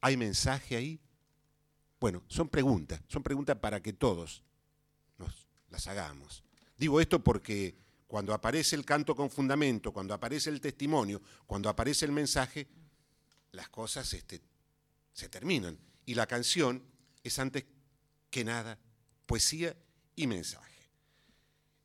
¿Hay 0.00 0.16
mensaje 0.16 0.76
ahí? 0.76 1.00
Bueno, 1.98 2.22
son 2.28 2.48
preguntas, 2.48 3.00
son 3.08 3.22
preguntas 3.22 3.56
para 3.58 3.82
que 3.82 3.92
todos 3.92 4.42
nos 5.18 5.46
las 5.70 5.86
hagamos. 5.86 6.44
Digo 6.76 7.00
esto 7.00 7.22
porque 7.22 7.74
cuando 8.06 8.32
aparece 8.34 8.76
el 8.76 8.84
canto 8.84 9.16
con 9.16 9.30
fundamento, 9.30 9.92
cuando 9.92 10.14
aparece 10.14 10.50
el 10.50 10.60
testimonio, 10.60 11.20
cuando 11.46 11.68
aparece 11.68 12.04
el 12.04 12.12
mensaje, 12.12 12.68
las 13.52 13.68
cosas 13.68 14.12
este, 14.12 14.40
se 15.12 15.28
terminan. 15.28 15.78
Y 16.04 16.14
la 16.14 16.26
canción 16.26 16.82
es 17.24 17.38
antes 17.38 17.64
que 18.30 18.44
nada 18.44 18.78
poesía 19.26 19.76
y 20.14 20.26
mensaje. 20.26 20.75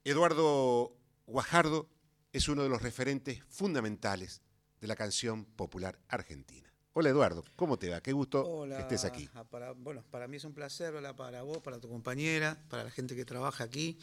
Eduardo 0.04 0.98
Guajardo 1.28 1.88
es 2.34 2.48
uno 2.48 2.64
de 2.64 2.70
los 2.70 2.82
referentes 2.82 3.44
fundamentales 3.50 4.42
de 4.80 4.88
la 4.88 4.96
canción 4.96 5.46
popular 5.46 6.00
argentina. 6.08 6.74
Hola 6.94 7.10
Eduardo, 7.10 7.44
¿cómo 7.56 7.78
te 7.78 7.90
va? 7.90 8.02
Qué 8.02 8.12
gusto 8.12 8.66
que 8.68 8.80
estés 8.80 9.06
aquí. 9.06 9.30
Ah, 9.36 9.44
para, 9.44 9.74
bueno, 9.74 10.04
para 10.10 10.28
mí 10.28 10.38
es 10.38 10.44
un 10.44 10.56
placer, 10.56 10.96
hola 10.96 11.16
para 11.16 11.44
vos, 11.44 11.60
para 11.60 11.80
tu 11.80 11.88
compañera, 11.88 12.58
para 12.68 12.84
la 12.84 12.90
gente 12.90 13.16
que 13.16 13.26
trabaja 13.26 13.64
aquí. 13.64 14.00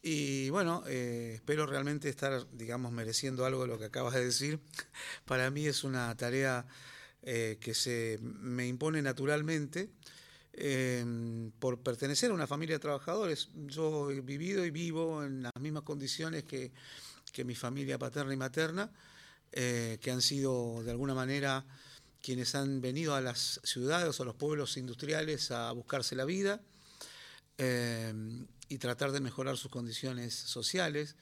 Y 0.00 0.48
bueno, 0.50 0.84
eh, 0.86 1.32
espero 1.34 1.66
realmente 1.66 2.08
estar, 2.08 2.46
digamos, 2.52 2.92
mereciendo 2.92 3.44
algo 3.44 3.62
de 3.62 3.66
lo 3.66 3.78
que 3.80 3.86
acabas 3.86 4.14
de 4.14 4.24
decir. 4.24 4.60
Para 5.24 5.50
mí 5.50 5.66
es 5.66 5.82
una 5.82 6.16
tarea 6.16 6.66
eh, 7.22 7.58
que 7.60 7.74
se 7.74 8.18
me 8.22 8.68
impone 8.68 9.02
naturalmente 9.02 9.90
em, 10.56 11.50
por 11.58 11.80
pertenecer 11.80 12.30
a 12.30 12.34
una 12.34 12.46
familia 12.46 12.76
de 12.76 12.80
trabajadores. 12.80 13.50
Yo 13.66 14.10
he 14.10 14.20
vivido 14.20 14.64
y 14.64 14.70
vivo 14.70 15.24
en 15.24 15.42
las 15.42 15.52
mismas 15.60 15.82
condiciones 15.82 16.44
que, 16.44 16.72
que 17.32 17.44
mi 17.44 17.54
familia 17.54 17.98
paterna 17.98 18.32
y 18.32 18.36
materna, 18.36 18.90
eh, 19.52 19.98
que 20.00 20.10
han 20.10 20.22
sido 20.22 20.82
de 20.82 20.90
alguna 20.90 21.14
manera 21.14 21.64
quienes 22.22 22.54
han 22.54 22.80
venido 22.80 23.14
a 23.14 23.20
las 23.20 23.60
ciudades 23.62 24.18
o 24.18 24.22
a 24.24 24.26
los 24.26 24.34
pueblos 24.34 24.76
industriales 24.76 25.50
a 25.52 25.70
buscarse 25.72 26.16
la 26.16 26.24
vida 26.24 26.60
eh, 27.58 28.12
y 28.68 28.78
tratar 28.78 29.12
de 29.12 29.20
mejorar 29.20 29.56
sus 29.56 29.70
condiciones 29.70 30.34
sociales, 30.34 31.14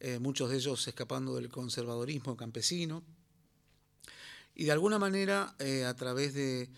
eh, 0.00 0.18
muchos 0.18 0.50
de 0.50 0.56
ellos 0.56 0.88
escapando 0.88 1.36
del 1.36 1.48
conservadorismo 1.48 2.36
campesino. 2.36 3.04
Y 4.54 4.64
de 4.64 4.72
alguna 4.72 4.98
manera, 4.98 5.54
eh, 5.60 5.84
a 5.84 5.94
través 5.94 6.34
de, 6.34 6.68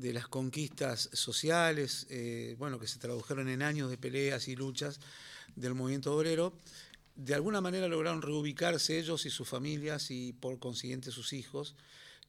de, 0.00 0.12
las 0.12 0.28
conquistas 0.28 1.10
sociales, 1.12 2.06
bueno, 2.58 2.78
que 2.78 2.86
se 2.86 2.98
tradujeron 2.98 3.48
en 3.48 3.62
años 3.62 3.90
de 3.90 3.98
peleas 3.98 4.48
y 4.48 4.56
luchas 4.56 5.00
del 5.56 5.74
movimiento 5.74 6.14
obrero, 6.14 6.54
de 7.16 7.34
alguna 7.34 7.60
manera 7.60 7.88
lograron 7.88 8.22
reubicarse 8.22 8.98
ellos 8.98 9.26
y 9.26 9.30
sus 9.30 9.48
familias 9.48 10.10
y 10.10 10.32
por 10.32 10.58
consiguiente 10.58 11.10
sus 11.10 11.32
hijos 11.32 11.74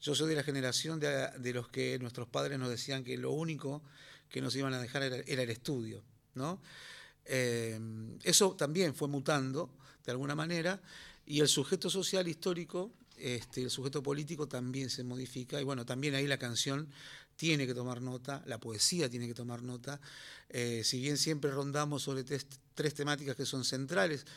yo 0.02 0.16
soy 0.16 0.30
de 0.30 0.36
la 0.36 0.44
generación 0.44 1.00
de, 1.00 1.54
los 1.54 1.68
que 1.68 2.00
nuestros 2.00 2.28
padres 2.28 2.58
nos 2.58 2.70
decían 2.70 3.04
que 3.04 3.18
lo 3.18 3.32
único 3.32 3.84
que 4.30 4.42
nos 4.42 4.56
iban 4.56 4.74
a 4.74 4.82
dejar 4.82 5.04
era, 5.04 5.18
el 5.18 5.50
estudio, 5.50 6.04
¿no? 6.34 6.60
Eh, 7.26 7.80
eso 8.24 8.56
también 8.56 8.96
fue 8.96 9.08
mutando 9.08 9.70
de 10.04 10.12
alguna 10.12 10.34
manera 10.34 10.82
y 11.24 11.42
el 11.42 11.48
sujeto 11.48 11.88
social 11.92 12.28
histórico, 12.28 12.92
este, 13.16 13.62
el 13.62 13.70
sujeto 13.70 14.02
político 14.02 14.48
también 14.48 14.90
se 14.90 15.04
modifica 15.04 15.62
y 15.62 15.64
bueno, 15.64 15.86
también 15.86 16.16
ahí 16.16 16.26
la 16.26 16.40
canción 16.40 16.90
tiene 17.42 17.66
que 17.66 17.74
tomar 17.74 18.04
nota, 18.04 18.44
la 18.46 18.60
poesía 18.60 19.10
tiene 19.10 19.26
que 19.26 19.34
tomar 19.34 19.64
nota, 19.64 20.00
eh, 20.48 20.84
si 20.86 21.02
bien 21.02 21.18
siempre 21.18 21.50
rondamos 21.50 22.04
sobre 22.04 22.24
tres, 22.24 22.46
temáticas 22.94 23.36
que 23.36 23.48
son 23.48 23.66
centrales, 23.66 24.28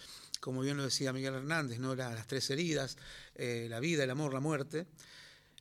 como 0.40 0.62
bien 0.62 0.78
lo 0.78 0.84
decía 0.84 1.12
Miguel 1.12 1.34
Hernández, 1.34 1.78
¿no? 1.80 1.94
las 1.94 2.26
tres 2.26 2.48
heridas, 2.48 2.96
eh, 3.34 3.66
la 3.68 3.78
vida, 3.78 4.04
el 4.04 4.10
amor, 4.10 4.32
la 4.32 4.40
muerte, 4.40 4.86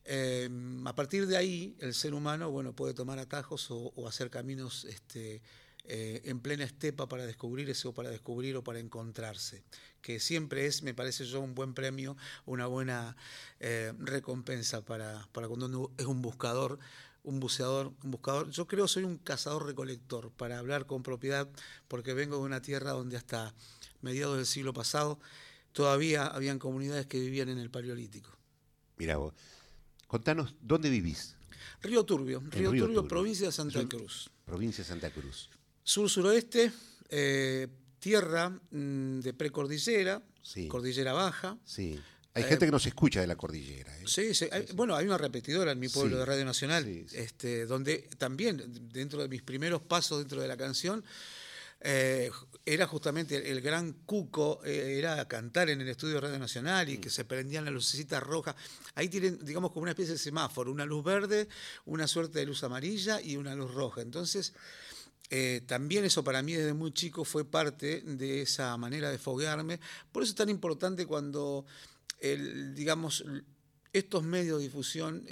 Em, 0.05 0.85
a 0.85 0.93
partir 0.95 1.27
de 1.27 1.37
ahí, 1.37 1.75
el 1.79 1.93
ser 1.93 2.13
humano 2.13 2.51
bueno, 2.51 2.73
puede 2.73 2.93
tomar 2.93 3.19
atajos 3.19 3.67
o, 3.69 4.07
hacer 4.07 4.29
caminos 4.29 4.83
este, 4.85 5.41
eh, 5.85 6.21
en 6.25 6.41
plena 6.41 6.65
estepa 6.65 7.07
para 7.07 7.25
descubrir 7.25 7.69
eso, 7.69 7.93
para 7.93 8.09
descubrir 8.09 8.57
o 8.57 8.63
para 8.63 8.79
encontrarse, 8.79 9.63
que 10.01 10.19
siempre 10.19 10.65
es, 10.65 10.83
me 10.83 10.93
parece 10.93 11.23
yo, 11.25 11.39
un 11.39 11.55
buen 11.55 11.73
premio, 11.73 12.17
una 12.45 12.67
buena 12.67 13.15
eh, 13.61 13.93
recompensa 13.97 14.83
para, 14.83 15.27
para 15.31 15.47
cuando 15.47 15.67
uno 15.67 15.91
es 15.97 16.05
un 16.05 16.21
buscador 16.21 16.79
un 17.23 17.39
buceador, 17.39 17.93
un 18.03 18.11
buscador. 18.11 18.49
Yo 18.51 18.67
creo 18.67 18.87
soy 18.87 19.03
un 19.03 19.17
cazador 19.17 19.65
recolector, 19.65 20.31
para 20.31 20.59
hablar 20.59 20.85
con 20.85 21.03
propiedad, 21.03 21.49
porque 21.87 22.13
vengo 22.13 22.37
de 22.37 22.43
una 22.43 22.61
tierra 22.61 22.91
donde 22.91 23.17
hasta 23.17 23.53
mediados 24.01 24.37
del 24.37 24.45
siglo 24.45 24.73
pasado 24.73 25.19
todavía 25.71 26.27
habían 26.27 26.59
comunidades 26.59 27.07
que 27.07 27.19
vivían 27.19 27.49
en 27.49 27.57
el 27.57 27.69
Paleolítico. 27.69 28.29
Mira 28.97 29.17
vos, 29.17 29.33
Contanos, 30.13 30.53
¿dónde 30.61 30.91
vivís? 30.91 31.35
Río 31.81 32.03
Turbio, 32.03 32.43
Río, 32.51 32.71
Turbio, 32.71 33.07
provincia 33.07 33.47
de 33.47 33.51
Santa 33.51 33.83
Cruz. 33.87 34.29
Provincia 34.45 34.83
de 34.83 34.87
Santa 34.87 35.09
Cruz. 35.09 35.49
Sur-suroeste, 35.83 36.71
eh, 37.09 37.67
tierra 37.97 38.49
mm, 38.49 39.21
de 39.21 39.33
precordillera, 39.33 40.21
cordillera 40.67 41.13
baja. 41.13 41.57
Sí. 41.65 41.99
Hay 42.35 42.43
gente 42.43 42.65
que 42.65 42.71
nos 42.71 42.85
escucha 42.85 43.21
de 43.21 43.27
la 43.27 43.35
cordillera. 43.35 43.95
¿eh? 43.99 44.03
Sí, 44.07 44.33
sí. 44.33 44.47
bueno, 44.73 44.95
hay 44.95 45.05
una 45.05 45.17
repetidora 45.17 45.71
en 45.71 45.79
mi 45.79 45.87
pueblo 45.87 46.17
de 46.17 46.25
Radio 46.25 46.45
Nacional, 46.45 46.87
este, 47.13 47.65
donde 47.65 48.09
también, 48.17 48.89
dentro 48.91 49.21
de 49.21 49.27
mis 49.27 49.43
primeros 49.43 49.81
pasos 49.81 50.19
dentro 50.19 50.41
de 50.41 50.47
la 50.47 50.57
canción, 50.57 51.03
eh, 51.85 52.31
era 52.65 52.87
justamente 52.87 53.51
el, 53.51 53.59
gran 53.59 53.91
cuco, 54.05 54.61
eh, 54.63 54.95
era 54.97 55.27
cantar 55.27 55.69
en 55.69 55.81
el 55.81 55.89
estudio 55.89 56.15
de 56.15 56.21
Radio 56.21 56.39
Nacional 56.39 56.87
y 56.87 56.97
que 56.97 57.09
se 57.09 57.25
prendían 57.25 57.65
las 57.65 57.73
lucecitas 57.73 58.23
rojas. 58.23 58.55
Ahí 58.95 59.09
tienen, 59.09 59.43
digamos, 59.43 59.71
como 59.71 59.83
una 59.83 59.91
especie 59.91 60.13
de 60.13 60.19
semáforo, 60.19 60.71
una 60.71 60.85
luz 60.85 61.03
verde, 61.03 61.49
una 61.85 62.07
suerte 62.07 62.39
de 62.39 62.45
luz 62.45 62.63
amarilla 62.63 63.21
y 63.21 63.35
una 63.35 63.53
luz 63.53 63.73
roja. 63.73 64.01
Entonces, 64.01 64.53
eh, 65.29 65.61
también 65.65 66.05
eso 66.05 66.23
para 66.23 66.41
mí 66.41 66.53
desde 66.53 66.73
muy 66.73 66.93
chico 66.93 67.25
fue 67.25 67.43
parte 67.43 68.01
de 68.01 68.43
esa 68.43 68.77
manera 68.77 69.11
de 69.11 69.17
foguearme. 69.17 69.79
Por 70.11 70.23
eso 70.23 70.29
es 70.29 70.35
tan 70.35 70.49
importante 70.49 71.05
cuando, 71.05 71.65
el, 72.23 72.73
digamos, 72.73 73.23
estos 73.93 74.23
medios 74.23 74.57
de 74.57 74.63
difusión 74.63 75.27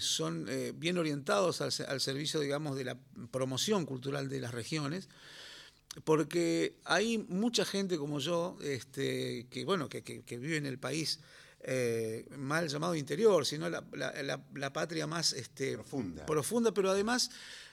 son 0.00 0.48
bien 0.76 0.96
orientados 0.96 1.60
al, 1.60 1.70
al, 1.86 2.00
servicio, 2.00 2.40
digamos, 2.40 2.76
de 2.76 2.84
la 2.84 2.98
promoción 3.30 3.84
cultural 3.84 4.30
de 4.30 4.40
las 4.40 4.54
regiones 4.54 5.08
porque 6.04 6.76
hay 6.84 7.18
mucha 7.18 7.64
gente 7.64 7.98
como 7.98 8.20
yo, 8.20 8.56
este, 8.62 9.46
que 9.50 9.64
bueno, 9.64 9.88
que, 9.88 10.22
vive 10.38 10.56
en 10.56 10.66
el 10.66 10.78
país 10.78 11.20
eh, 11.62 12.26
mal 12.36 12.68
llamado 12.68 12.94
interior, 12.94 13.44
sino 13.44 13.68
la, 13.68 14.72
patria 14.72 15.06
más 15.06 15.32
este, 15.32 15.76
profunda. 16.26 16.72
pero 16.72 16.90
además 16.90 17.30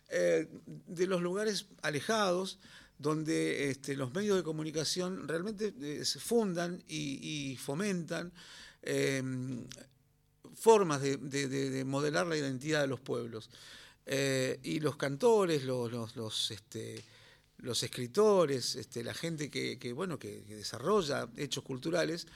eh, 0.10 0.48
de 0.66 1.06
los 1.06 1.22
lugares 1.22 1.68
alejados, 1.84 2.60
donde 2.98 3.70
este, 3.70 3.96
los 3.96 4.14
medios 4.14 4.38
de 4.38 4.44
comunicación 4.44 5.28
realmente 5.28 5.74
eh, 5.82 6.06
se 6.06 6.20
fundan 6.20 6.84
y, 6.88 7.58
fomentan 7.58 8.32
em, 8.82 9.66
formas 10.56 11.02
de, 11.02 11.84
modelar 11.86 12.28
la 12.28 12.38
identidad 12.38 12.82
de 12.82 12.88
los 12.88 13.00
pueblos. 13.00 13.50
y 14.64 14.80
los 14.80 14.96
cantores, 14.96 15.64
los, 15.64 16.16
los, 16.16 16.52
este, 16.52 17.04
escritores, 17.82 18.76
este, 18.76 19.04
la 19.04 19.14
gente 19.14 19.50
que, 19.50 19.94
bueno, 19.94 20.18
que, 20.18 20.42
desarrolla 20.48 21.28
hechos 21.38 21.64
culturales, 21.64 22.28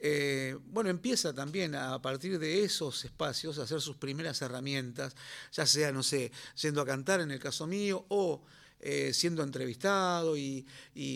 eh, 0.00 0.58
bueno, 0.66 0.90
empieza 0.90 1.32
también 1.32 1.74
a, 1.74 2.00
partir 2.02 2.38
de 2.38 2.64
esos 2.64 3.04
espacios 3.04 3.58
a 3.58 3.62
hacer 3.62 3.80
sus 3.80 3.96
primeras 3.96 4.42
herramientas, 4.42 5.14
ya 5.52 5.66
sea, 5.66 5.92
no 5.92 6.02
sé, 6.02 6.32
yendo 6.60 6.80
a 6.80 6.86
cantar 6.86 7.20
en 7.20 7.30
el 7.30 7.38
caso 7.38 7.66
mío 7.66 8.04
o 8.08 8.42
eh, 8.80 9.12
siendo 9.14 9.42
entrevistado 9.42 10.36
y, 10.36 10.66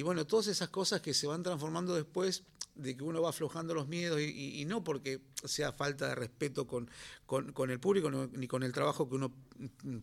bueno, 0.02 0.26
todas 0.26 0.46
esas 0.46 0.68
cosas 0.68 1.00
que 1.00 1.12
se 1.12 1.26
van 1.26 1.42
transformando 1.42 1.94
después 1.94 2.44
de 2.74 2.96
que 2.96 3.02
uno 3.02 3.20
va 3.20 3.30
aflojando 3.30 3.74
los 3.74 3.88
miedos 3.88 4.20
y, 4.20 4.64
no 4.64 4.84
porque 4.84 5.20
sea 5.44 5.72
falta 5.72 6.08
de 6.08 6.14
respeto 6.14 6.66
con, 6.66 6.88
con, 7.26 7.70
el 7.70 7.80
público 7.80 8.10
ni 8.10 8.46
con 8.46 8.62
el 8.62 8.72
trabajo 8.72 9.08
que 9.08 9.16
uno 9.16 9.32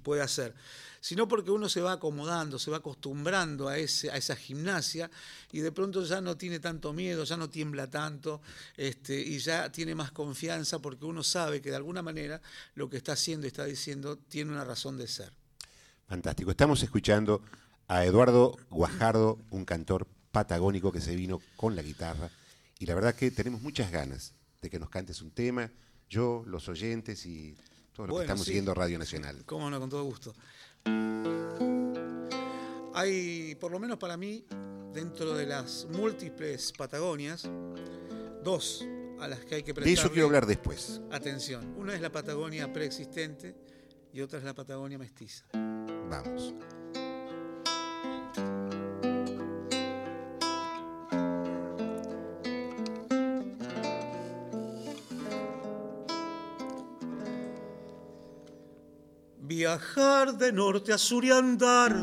puede 0.03 0.21
hacer, 0.21 0.53
sino 0.99 1.27
porque 1.27 1.51
uno 1.51 1.69
se 1.69 1.81
va 1.81 1.93
acomodando, 1.93 2.59
se 2.59 2.69
va 2.69 2.77
acostumbrando 2.77 3.69
a, 3.69 3.77
ese, 3.77 4.11
a 4.11 4.17
esa 4.17 4.35
gimnasia 4.35 5.09
y 5.51 5.59
de 5.61 5.71
pronto 5.71 6.03
ya 6.03 6.19
no 6.19 6.37
tiene 6.37 6.59
tanto 6.59 6.93
miedo, 6.93 7.23
ya 7.23 7.37
no 7.37 7.49
tiembla 7.49 7.89
tanto 7.89 8.41
este, 8.75 9.19
y 9.19 9.39
ya 9.39 9.71
tiene 9.71 9.95
más 9.95 10.11
confianza 10.11 10.79
porque 10.79 11.05
uno 11.05 11.23
sabe 11.23 11.61
que 11.61 11.69
de 11.69 11.77
alguna 11.77 12.01
manera 12.01 12.41
lo 12.75 12.89
que 12.89 12.97
está 12.97 13.13
haciendo 13.13 13.47
y 13.47 13.49
está 13.49 13.65
diciendo 13.65 14.17
tiene 14.17 14.51
una 14.51 14.65
razón 14.65 14.97
de 14.97 15.07
ser. 15.07 15.44
Fantástico. 16.07 16.51
Estamos 16.51 16.83
escuchando 16.83 17.41
a 17.87 18.05
Eduardo 18.05 18.55
Guajardo, 18.69 19.39
un 19.49 19.65
cantor 19.65 20.07
patagónico 20.31 20.91
que 20.91 21.01
se 21.01 21.15
vino 21.15 21.41
con 21.55 21.75
la 21.75 21.81
guitarra. 21.81 22.29
Y 22.79 22.85
la 22.85 22.93
verdad 22.95 23.15
que 23.15 23.31
tenemos 23.31 23.61
muchas 23.61 23.91
ganas 23.91 24.33
de 24.61 24.69
que 24.69 24.79
nos 24.79 24.89
cantes 24.89 25.21
un 25.21 25.31
tema, 25.31 25.71
yo, 26.09 26.43
los 26.45 26.67
oyentes 26.69 27.25
y 27.25 27.55
todos 27.93 28.09
los 28.09 28.17
que 28.17 28.23
estamos 28.23 28.43
sí. 28.43 28.47
siguiendo 28.47 28.73
Radio 28.73 28.99
Nacional. 28.99 29.43
Cómo 29.45 29.69
no, 29.69 29.79
con 29.79 29.89
todo 29.89 30.03
gusto. 30.03 30.35
Hay, 32.93 33.55
por 33.55 33.71
lo 33.71 33.79
menos 33.79 33.97
para 33.97 34.15
mí, 34.15 34.45
dentro 34.93 35.33
de 35.35 35.45
las 35.45 35.87
múltiples 35.91 36.71
Patagonias, 36.77 37.49
dos 38.43 38.85
a 39.19 39.27
las 39.27 39.39
que 39.45 39.55
hay 39.55 39.63
que 39.63 39.71
De 39.71 39.81
prestar 39.81 39.93
eso 39.93 40.11
quiero 40.11 40.27
hablar 40.27 40.45
después. 40.45 41.01
atención. 41.11 41.73
Una 41.77 41.95
es 41.95 42.01
la 42.01 42.11
Patagonia 42.11 42.71
preexistente 42.71 43.55
y 44.13 44.21
otra 44.21 44.39
es 44.39 44.45
la 44.45 44.53
Patagonia 44.53 44.97
mestiza. 44.97 45.45
Vamos. 46.09 46.53
Viajar 59.37 60.37
de 60.37 60.51
norte 60.51 60.91
a 60.91 60.97
sur 60.97 61.23
y 61.23 61.31
andar 61.31 61.93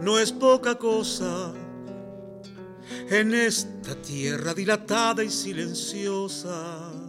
no 0.00 0.18
es 0.18 0.32
poca 0.32 0.76
cosa 0.76 1.52
en 3.10 3.34
esta 3.34 3.94
tierra 4.02 4.54
dilatada 4.54 5.24
y 5.24 5.30
silenciosa. 5.30 7.07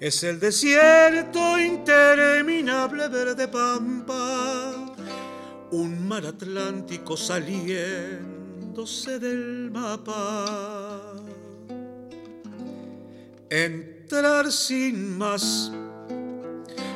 Es 0.00 0.22
el 0.22 0.38
desierto 0.38 1.58
interminable 1.58 3.08
verde 3.08 3.48
pampa, 3.48 4.94
un 5.72 6.06
mar 6.06 6.24
Atlántico 6.24 7.16
saliéndose 7.16 9.18
del 9.18 9.72
mapa. 9.72 11.02
Entrar 13.50 14.52
sin 14.52 15.18
más 15.18 15.72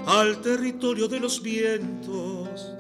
al 0.07 0.41
territorio 0.41 1.09
de 1.09 1.19
los 1.19 1.43
vientos, 1.43 2.71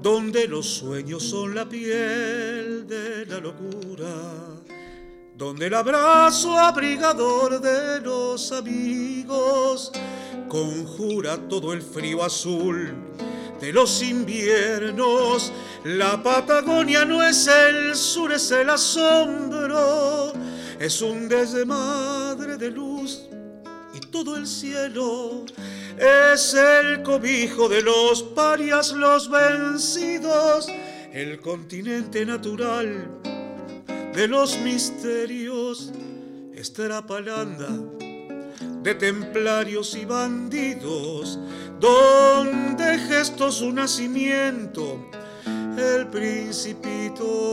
donde 0.00 0.46
los 0.46 0.68
sueños 0.68 1.24
son 1.24 1.56
la 1.56 1.68
piel 1.68 2.86
de 2.86 3.26
la 3.26 3.40
locura, 3.40 4.61
donde 5.42 5.66
el 5.66 5.74
abrazo 5.74 6.56
abrigador 6.56 7.60
de 7.60 8.00
los 8.00 8.52
amigos 8.52 9.90
conjura 10.48 11.36
todo 11.48 11.72
el 11.72 11.82
frío 11.82 12.22
azul 12.22 12.94
de 13.60 13.72
los 13.72 14.04
inviernos. 14.04 15.52
La 15.82 16.22
Patagonia 16.22 17.04
no 17.04 17.24
es 17.24 17.48
el 17.48 17.96
sur, 17.96 18.30
es 18.30 18.52
el 18.52 18.70
asombro, 18.70 20.32
es 20.78 21.02
un 21.02 21.28
desmadre 21.28 22.56
de 22.56 22.70
luz 22.70 23.22
y 23.94 23.98
todo 23.98 24.36
el 24.36 24.46
cielo 24.46 25.44
es 25.98 26.54
el 26.54 27.02
cobijo 27.02 27.68
de 27.68 27.82
los 27.82 28.22
parias, 28.22 28.92
los 28.92 29.28
vencidos, 29.28 30.68
el 31.12 31.40
continente 31.40 32.24
natural 32.24 33.41
de 34.14 34.28
los 34.28 34.58
misterios, 34.58 35.92
Estrapalanda 36.54 37.68
de 38.82 38.94
templarios 38.96 39.94
y 39.94 40.04
bandidos, 40.04 41.38
donde 41.78 42.98
gestó 42.98 43.50
su 43.52 43.72
nacimiento 43.72 44.98
el 45.78 46.08
principito. 46.08 47.52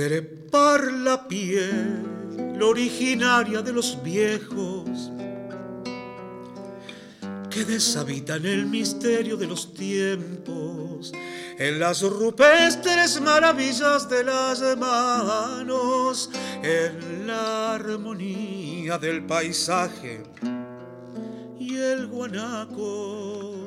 Trepar 0.00 0.92
la 0.92 1.28
piel 1.28 2.58
originaria 2.62 3.60
de 3.60 3.70
los 3.70 4.02
viejos 4.02 5.12
que 7.50 7.66
deshabitan 7.66 8.46
el 8.46 8.64
misterio 8.64 9.36
de 9.36 9.46
los 9.46 9.74
tiempos 9.74 11.12
en 11.58 11.78
las 11.78 12.00
rupestres 12.00 13.20
maravillas 13.20 14.08
de 14.08 14.24
las 14.24 14.62
manos, 14.78 16.30
en 16.62 17.26
la 17.26 17.74
armonía 17.74 18.96
del 18.96 19.26
paisaje 19.26 20.22
y 21.58 21.76
el 21.76 22.06
guanaco. 22.06 23.66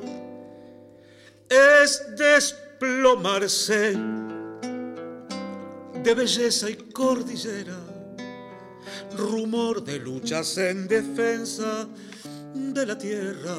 Es 1.48 2.02
desplomarse 2.18 4.23
de 6.04 6.12
belleza 6.12 6.68
y 6.68 6.74
cordillera, 6.92 7.78
rumor 9.16 9.82
de 9.82 9.98
luchas 9.98 10.58
en 10.58 10.86
defensa 10.86 11.88
de 12.54 12.84
la 12.84 12.98
tierra. 12.98 13.56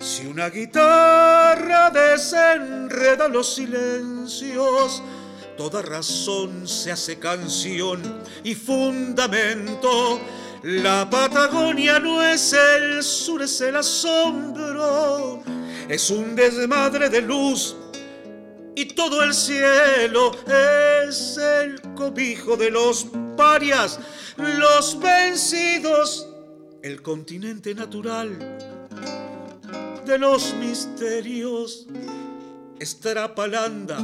Si 0.00 0.26
una 0.26 0.48
guitarra 0.48 1.90
desenreda 1.90 3.28
los 3.28 3.54
silencios, 3.56 5.02
toda 5.58 5.82
razón 5.82 6.66
se 6.66 6.92
hace 6.92 7.18
canción 7.18 8.00
y 8.42 8.54
fundamento. 8.54 10.18
La 10.62 11.10
Patagonia 11.10 11.98
no 11.98 12.22
es 12.22 12.54
el 12.54 13.02
sur, 13.02 13.42
es 13.42 13.60
el 13.60 13.76
asombro, 13.76 15.42
es 15.90 16.08
un 16.08 16.34
desmadre 16.34 17.10
de 17.10 17.20
luz 17.20 17.76
y 18.80 18.86
todo 18.86 19.22
el 19.22 19.34
cielo 19.34 20.32
es 21.06 21.36
el 21.36 21.82
cobijo 21.94 22.56
de 22.56 22.70
los 22.70 23.08
parias, 23.36 24.00
los 24.38 24.98
vencidos, 24.98 26.26
el 26.82 27.02
continente 27.02 27.74
natural 27.74 28.38
de 30.06 30.18
los 30.18 30.54
misterios, 30.54 31.86
Estrapalanda 32.78 33.98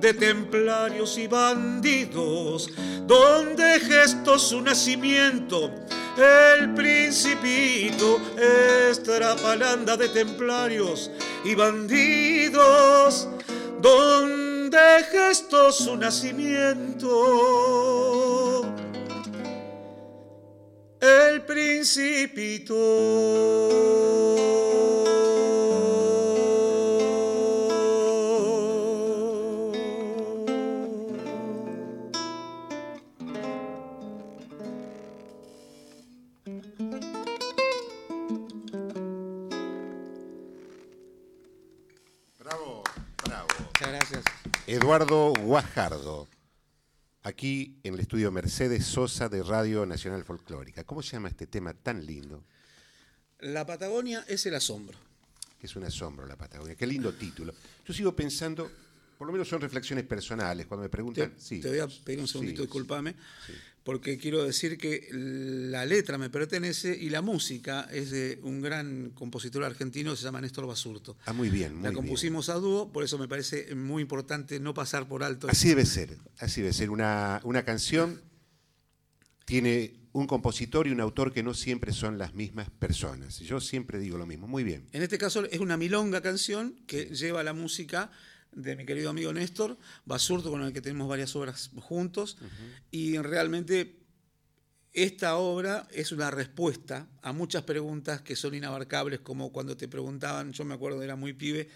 de 0.00 0.14
templarios 0.14 1.18
y 1.18 1.26
bandidos, 1.26 2.70
donde 3.06 3.78
gestó 3.80 4.38
su 4.38 4.62
nacimiento 4.62 5.70
el 6.16 6.72
principito, 6.72 8.18
Estrapalanda 8.90 9.98
de 9.98 10.08
templarios 10.08 11.10
y 11.44 11.54
bandidos 11.54 13.28
donde 13.80 14.78
gestó 15.10 15.72
su 15.72 15.96
nacimiento 15.96 17.08
el 21.00 21.42
principito. 21.42 22.74
Eduardo 44.88 45.34
Guajardo, 45.42 46.26
aquí 47.22 47.78
en 47.82 47.92
el 47.92 48.00
estudio 48.00 48.32
Mercedes 48.32 48.86
Sosa 48.86 49.28
de 49.28 49.42
Radio 49.42 49.84
Nacional 49.84 50.24
Folclórica. 50.24 50.82
¿Cómo 50.84 51.02
se 51.02 51.12
llama 51.12 51.28
este 51.28 51.46
tema 51.46 51.74
tan 51.74 52.06
lindo? 52.06 52.42
La 53.40 53.66
Patagonia 53.66 54.24
es 54.26 54.46
el 54.46 54.54
asombro. 54.54 54.96
Es 55.60 55.76
un 55.76 55.84
asombro 55.84 56.24
la 56.24 56.36
Patagonia. 56.36 56.74
Qué 56.74 56.86
lindo 56.86 57.12
título. 57.12 57.52
Yo 57.86 57.92
sigo 57.92 58.16
pensando, 58.16 58.70
por 59.18 59.26
lo 59.26 59.32
menos 59.34 59.46
son 59.46 59.60
reflexiones 59.60 60.06
personales, 60.06 60.64
cuando 60.64 60.84
me 60.84 60.88
Te, 60.88 60.92
preguntan... 60.92 61.34
sí, 61.36 61.60
te 61.60 61.68
voy 61.68 61.80
a 61.80 61.86
pedir 61.86 62.20
un 62.20 62.26
segundito, 62.26 62.62
sí, 62.62 62.62
discúlpame, 62.62 63.14
sí. 63.46 63.52
Porque 63.88 64.18
quiero 64.18 64.44
decir 64.44 64.76
que 64.76 65.08
la 65.10 65.86
letra 65.86 66.18
me 66.18 66.28
pertenece 66.28 66.94
y 66.94 67.08
la 67.08 67.22
música 67.22 67.88
es 67.90 68.10
de 68.10 68.38
un 68.42 68.60
gran 68.60 69.12
compositor 69.14 69.64
argentino 69.64 70.10
que 70.10 70.18
se 70.18 70.24
llama 70.24 70.42
Néstor 70.42 70.66
Basurto. 70.66 71.16
Ah, 71.24 71.32
muy 71.32 71.48
bien, 71.48 71.72
muy 71.72 71.84
La 71.84 71.88
bien. 71.88 71.94
compusimos 71.96 72.50
a 72.50 72.56
dúo, 72.56 72.92
por 72.92 73.02
eso 73.02 73.16
me 73.16 73.28
parece 73.28 73.74
muy 73.74 74.02
importante 74.02 74.60
no 74.60 74.74
pasar 74.74 75.08
por 75.08 75.22
alto. 75.22 75.48
Así 75.48 75.70
debe 75.70 75.86
ser, 75.86 76.18
así 76.38 76.60
debe 76.60 76.74
ser. 76.74 76.90
Una, 76.90 77.40
una 77.44 77.64
canción 77.64 78.20
tiene 79.46 79.94
un 80.12 80.26
compositor 80.26 80.86
y 80.86 80.90
un 80.90 81.00
autor 81.00 81.32
que 81.32 81.42
no 81.42 81.54
siempre 81.54 81.94
son 81.94 82.18
las 82.18 82.34
mismas 82.34 82.68
personas. 82.68 83.38
Yo 83.38 83.58
siempre 83.58 83.98
digo 83.98 84.18
lo 84.18 84.26
mismo. 84.26 84.46
Muy 84.46 84.64
bien. 84.64 84.86
En 84.92 85.02
este 85.02 85.16
caso 85.16 85.46
es 85.46 85.60
una 85.60 85.78
milonga 85.78 86.20
canción 86.20 86.76
que 86.86 87.06
lleva 87.06 87.42
la 87.42 87.54
música 87.54 88.10
de 88.52 88.76
mi 88.76 88.84
querido 88.84 89.10
amigo 89.10 89.32
Néstor 89.32 89.78
Basurto, 90.04 90.50
con 90.50 90.62
el 90.62 90.72
que 90.72 90.80
tenemos 90.80 91.08
varias 91.08 91.34
obras 91.36 91.70
juntos, 91.80 92.38
y 92.90 93.18
realmente 93.18 93.98
esta 94.92 95.36
obra 95.36 95.86
es 95.92 96.12
una 96.12 96.30
respuesta 96.30 97.08
a 97.22 97.32
muchas 97.32 97.62
preguntas 97.62 98.22
que 98.22 98.36
son 98.36 98.54
inabarcables, 98.54 99.20
como 99.20 99.52
cuando 99.52 99.76
te 99.76 99.86
preguntaban, 99.86 100.52
yo 100.52 100.64
me 100.64 100.74
acuerdo, 100.74 101.02
era 101.02 101.14
muy 101.14 101.34
pibe, 101.34 101.68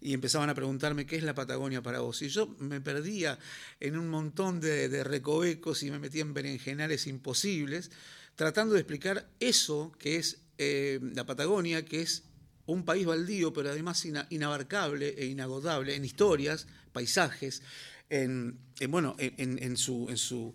y 0.00 0.12
empezaban 0.12 0.48
a 0.48 0.54
preguntarme 0.54 1.06
qué 1.06 1.16
es 1.16 1.22
la 1.22 1.34
Patagonia 1.34 1.82
para 1.82 2.00
vos. 2.00 2.22
Y 2.22 2.28
yo 2.28 2.54
me 2.58 2.80
perdía 2.80 3.38
en 3.80 3.98
un 3.98 4.08
montón 4.08 4.60
de, 4.60 5.02
recovecos 5.02 5.82
y 5.82 5.90
me 5.90 5.98
metía 5.98 6.22
en 6.22 6.34
berenjenales 6.34 7.06
imposibles, 7.06 7.90
tratando 8.36 8.74
de 8.74 8.80
explicar 8.80 9.28
eso 9.40 9.92
que 9.98 10.16
es 10.16 10.42
eh, 10.58 11.00
la 11.14 11.26
Patagonia, 11.26 11.84
que 11.84 12.02
es 12.02 12.24
un 12.68 12.84
país 12.84 13.06
baldío, 13.06 13.52
pero 13.52 13.70
además 13.70 14.06
inabarcable 14.30 15.14
e 15.16 15.26
inagotable 15.26 15.96
en 15.96 16.04
historias, 16.04 16.66
paisajes, 16.92 17.62
en, 18.10 18.58
bueno, 18.88 19.16
en, 19.18 19.76
su, 19.76 20.54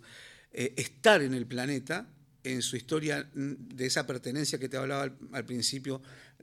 eh, 0.52 0.74
estar 0.76 1.22
en 1.22 1.34
el 1.34 1.46
planeta, 1.46 2.06
en 2.44 2.62
su 2.62 2.76
historia 2.76 3.28
de 3.34 3.86
esa 3.86 4.06
pertenencia 4.06 4.58
que 4.58 4.68
te 4.68 4.76
hablaba 4.76 5.10
al, 5.32 5.44
principio, 5.44 6.02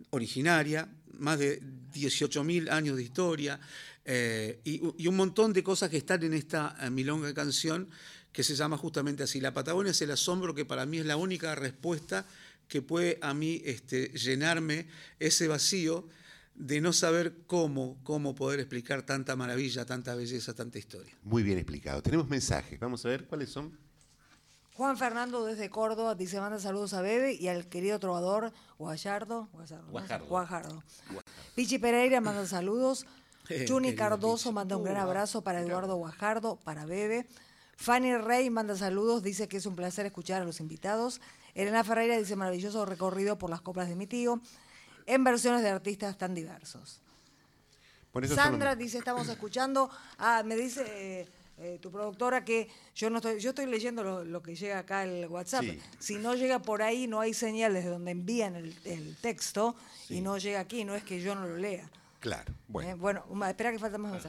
originaria, 0.09 0.89
más 1.17 1.39
de 1.39 1.61
18.000 1.93 2.69
años 2.69 2.97
de 2.97 3.03
historia, 3.03 3.59
eh, 4.03 4.59
y, 4.65 5.07
un 5.07 5.15
montón 5.15 5.53
de 5.53 5.63
cosas 5.63 5.89
que 5.89 5.97
están 5.97 6.21
en 6.23 6.33
esta 6.33 6.75
eh, 6.81 6.89
milonga 6.89 7.33
canción 7.33 7.87
que 8.33 8.43
se 8.43 8.55
llama 8.55 8.77
justamente 8.77 9.23
así. 9.23 9.39
La 9.39 9.53
Patagonia 9.53 9.91
es 9.91 10.01
el 10.01 10.11
asombro 10.11 10.53
que 10.53 10.65
para 10.65 10.85
mí 10.85 10.97
es 10.97 11.05
la 11.05 11.15
única 11.15 11.55
respuesta 11.55 12.25
que 12.71 12.81
puede 12.81 13.19
a 13.21 13.33
mí 13.33 13.61
este, 13.65 14.17
llenarme 14.17 14.87
ese 15.19 15.49
vacío 15.49 16.07
de 16.55 16.79
no 16.79 16.93
saber 16.93 17.43
cómo, 17.45 17.97
cómo 18.03 18.33
poder 18.33 18.61
explicar 18.61 19.01
tanta 19.01 19.35
maravilla, 19.35 19.85
tanta 19.85 20.15
belleza, 20.15 20.53
tanta 20.53 20.79
historia. 20.79 21.13
Muy 21.23 21.43
bien 21.43 21.57
explicado. 21.57 22.01
Tenemos 22.01 22.29
mensajes, 22.29 22.79
vamos 22.79 23.05
a 23.05 23.09
ver 23.09 23.25
cuáles 23.25 23.49
son. 23.49 23.77
Juan 24.75 24.97
Fernando 24.97 25.43
desde 25.43 25.69
Córdoba 25.69 26.15
dice, 26.15 26.39
manda 26.39 26.59
saludos 26.59 26.93
a 26.93 27.01
Bebe 27.01 27.33
y 27.33 27.49
al 27.49 27.67
querido 27.67 27.99
trovador 27.99 28.53
Guayardo. 28.79 29.49
Guajardo. 29.89 30.27
Guajardo. 30.27 30.83
Pichi 31.55 31.77
Pereira 31.77 32.21
manda 32.21 32.47
saludos. 32.47 33.05
Chuni 33.65 33.95
Cardoso 33.95 34.53
manda 34.53 34.77
un 34.77 34.85
gran 34.85 34.95
abrazo 34.95 35.41
para 35.41 35.59
Eduardo 35.59 35.97
Guajardo, 35.97 36.55
para 36.63 36.85
Bebe. 36.85 37.27
Fanny 37.81 38.15
Rey 38.15 38.51
manda 38.51 38.75
saludos, 38.75 39.23
dice 39.23 39.47
que 39.47 39.57
es 39.57 39.65
un 39.65 39.75
placer 39.75 40.05
escuchar 40.05 40.43
a 40.43 40.45
los 40.45 40.59
invitados. 40.59 41.19
Elena 41.55 41.83
Ferreira 41.83 42.15
dice 42.15 42.35
maravilloso 42.35 42.85
recorrido 42.85 43.39
por 43.39 43.49
las 43.49 43.61
coplas 43.61 43.89
de 43.89 43.95
mi 43.95 44.05
tío, 44.05 44.39
en 45.07 45.23
versiones 45.23 45.63
de 45.63 45.69
artistas 45.69 46.15
tan 46.15 46.35
diversos. 46.35 47.01
Sandra 48.27 48.75
dice, 48.75 48.99
estamos 48.99 49.27
escuchando. 49.27 49.89
Ah, 50.17 50.43
me 50.45 50.55
dice... 50.55 50.85
Eh, 50.87 51.27
eh, 51.63 51.77
tu 51.79 51.91
productora 51.91 52.43
que 52.43 52.69
yo 52.95 53.11
no 53.11 53.17
estoy, 53.17 53.39
yo 53.39 53.49
estoy 53.51 53.67
leyendo 53.67 54.23
lo, 54.23 54.41
que 54.41 54.55
llega 54.55 54.79
acá 54.79 55.03
el 55.03 55.27
WhatsApp. 55.27 55.63
Si 55.99 56.15
no 56.15 56.33
llega 56.33 56.57
por 56.57 56.81
ahí, 56.81 57.05
no 57.05 57.19
hay 57.19 57.35
señales 57.35 57.83
de 57.83 57.91
donde 57.91 58.09
envían 58.09 58.55
el, 58.55 59.17
texto 59.21 59.75
y 60.09 60.21
no 60.21 60.39
llega 60.39 60.59
aquí, 60.59 60.85
no 60.85 60.95
es 60.95 61.03
que 61.03 61.21
yo 61.21 61.35
no 61.35 61.45
lo 61.45 61.57
lea. 61.57 61.87
Claro, 62.19 62.51
bueno. 62.67 62.89
Eh, 62.89 62.93
bueno, 62.95 63.25
espera 63.47 63.71
que 63.71 63.77
falta 63.77 63.99
más 63.99 64.25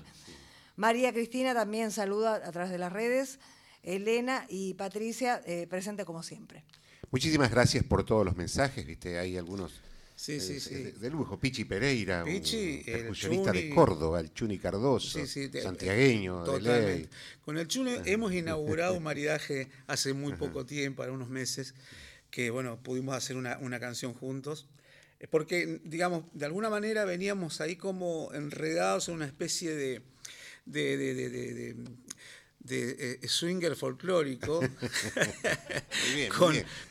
María 0.76 1.12
Cristina 1.12 1.54
también 1.54 1.90
saluda 1.90 2.36
a 2.36 2.52
través 2.52 2.70
de 2.70 2.78
las 2.78 2.92
redes. 2.92 3.38
Elena 3.82 4.46
y 4.48 4.74
Patricia, 4.74 5.42
eh, 5.44 5.66
presente 5.68 6.04
como 6.04 6.22
siempre. 6.22 6.64
Muchísimas 7.10 7.50
gracias 7.50 7.84
por 7.84 8.04
todos 8.04 8.24
los 8.24 8.36
mensajes, 8.36 8.86
viste, 8.86 9.18
hay 9.18 9.36
algunos 9.36 9.80
Sí, 10.14 10.38
sí, 10.38 10.60
sí. 10.60 10.74
De, 10.74 11.10
lujo, 11.10 11.40
Pichi 11.40 11.64
Pereira, 11.64 12.22
Pichi, 12.22 12.84
un 13.28 13.52
de 13.52 13.72
Córdoba, 13.74 14.20
el 14.20 14.32
Chuni 14.32 14.56
Cardoso, 14.56 15.18
santiagueño, 15.26 16.44
totalmente. 16.44 17.08
Con 17.44 17.58
el 17.58 17.66
Chuni 17.66 17.96
hemos 18.04 18.32
inaugurado 18.32 18.94
un 18.94 19.02
maridaje 19.02 19.68
hace 19.88 20.12
muy 20.12 20.34
poco 20.34 20.64
tiempo, 20.64 20.98
para 20.98 21.10
unos 21.10 21.28
meses, 21.28 21.74
que 22.30 22.50
bueno, 22.50 22.80
pudimos 22.80 23.16
hacer 23.16 23.36
una, 23.36 23.58
una 23.58 23.80
canción 23.80 24.14
juntos 24.14 24.68
porque, 25.30 25.80
digamos, 25.84 26.24
de 26.32 26.46
alguna 26.46 26.68
manera 26.68 27.04
veníamos 27.04 27.60
ahí 27.60 27.76
como 27.76 28.32
enredados 28.32 29.08
en 29.08 29.14
una 29.14 29.26
especie 29.26 29.74
de, 29.74 30.02
de, 30.64 30.96
de, 30.96 31.14
de 32.64 33.18
eh, 33.22 33.28
swinger 33.28 33.74
folclórico 33.74 34.60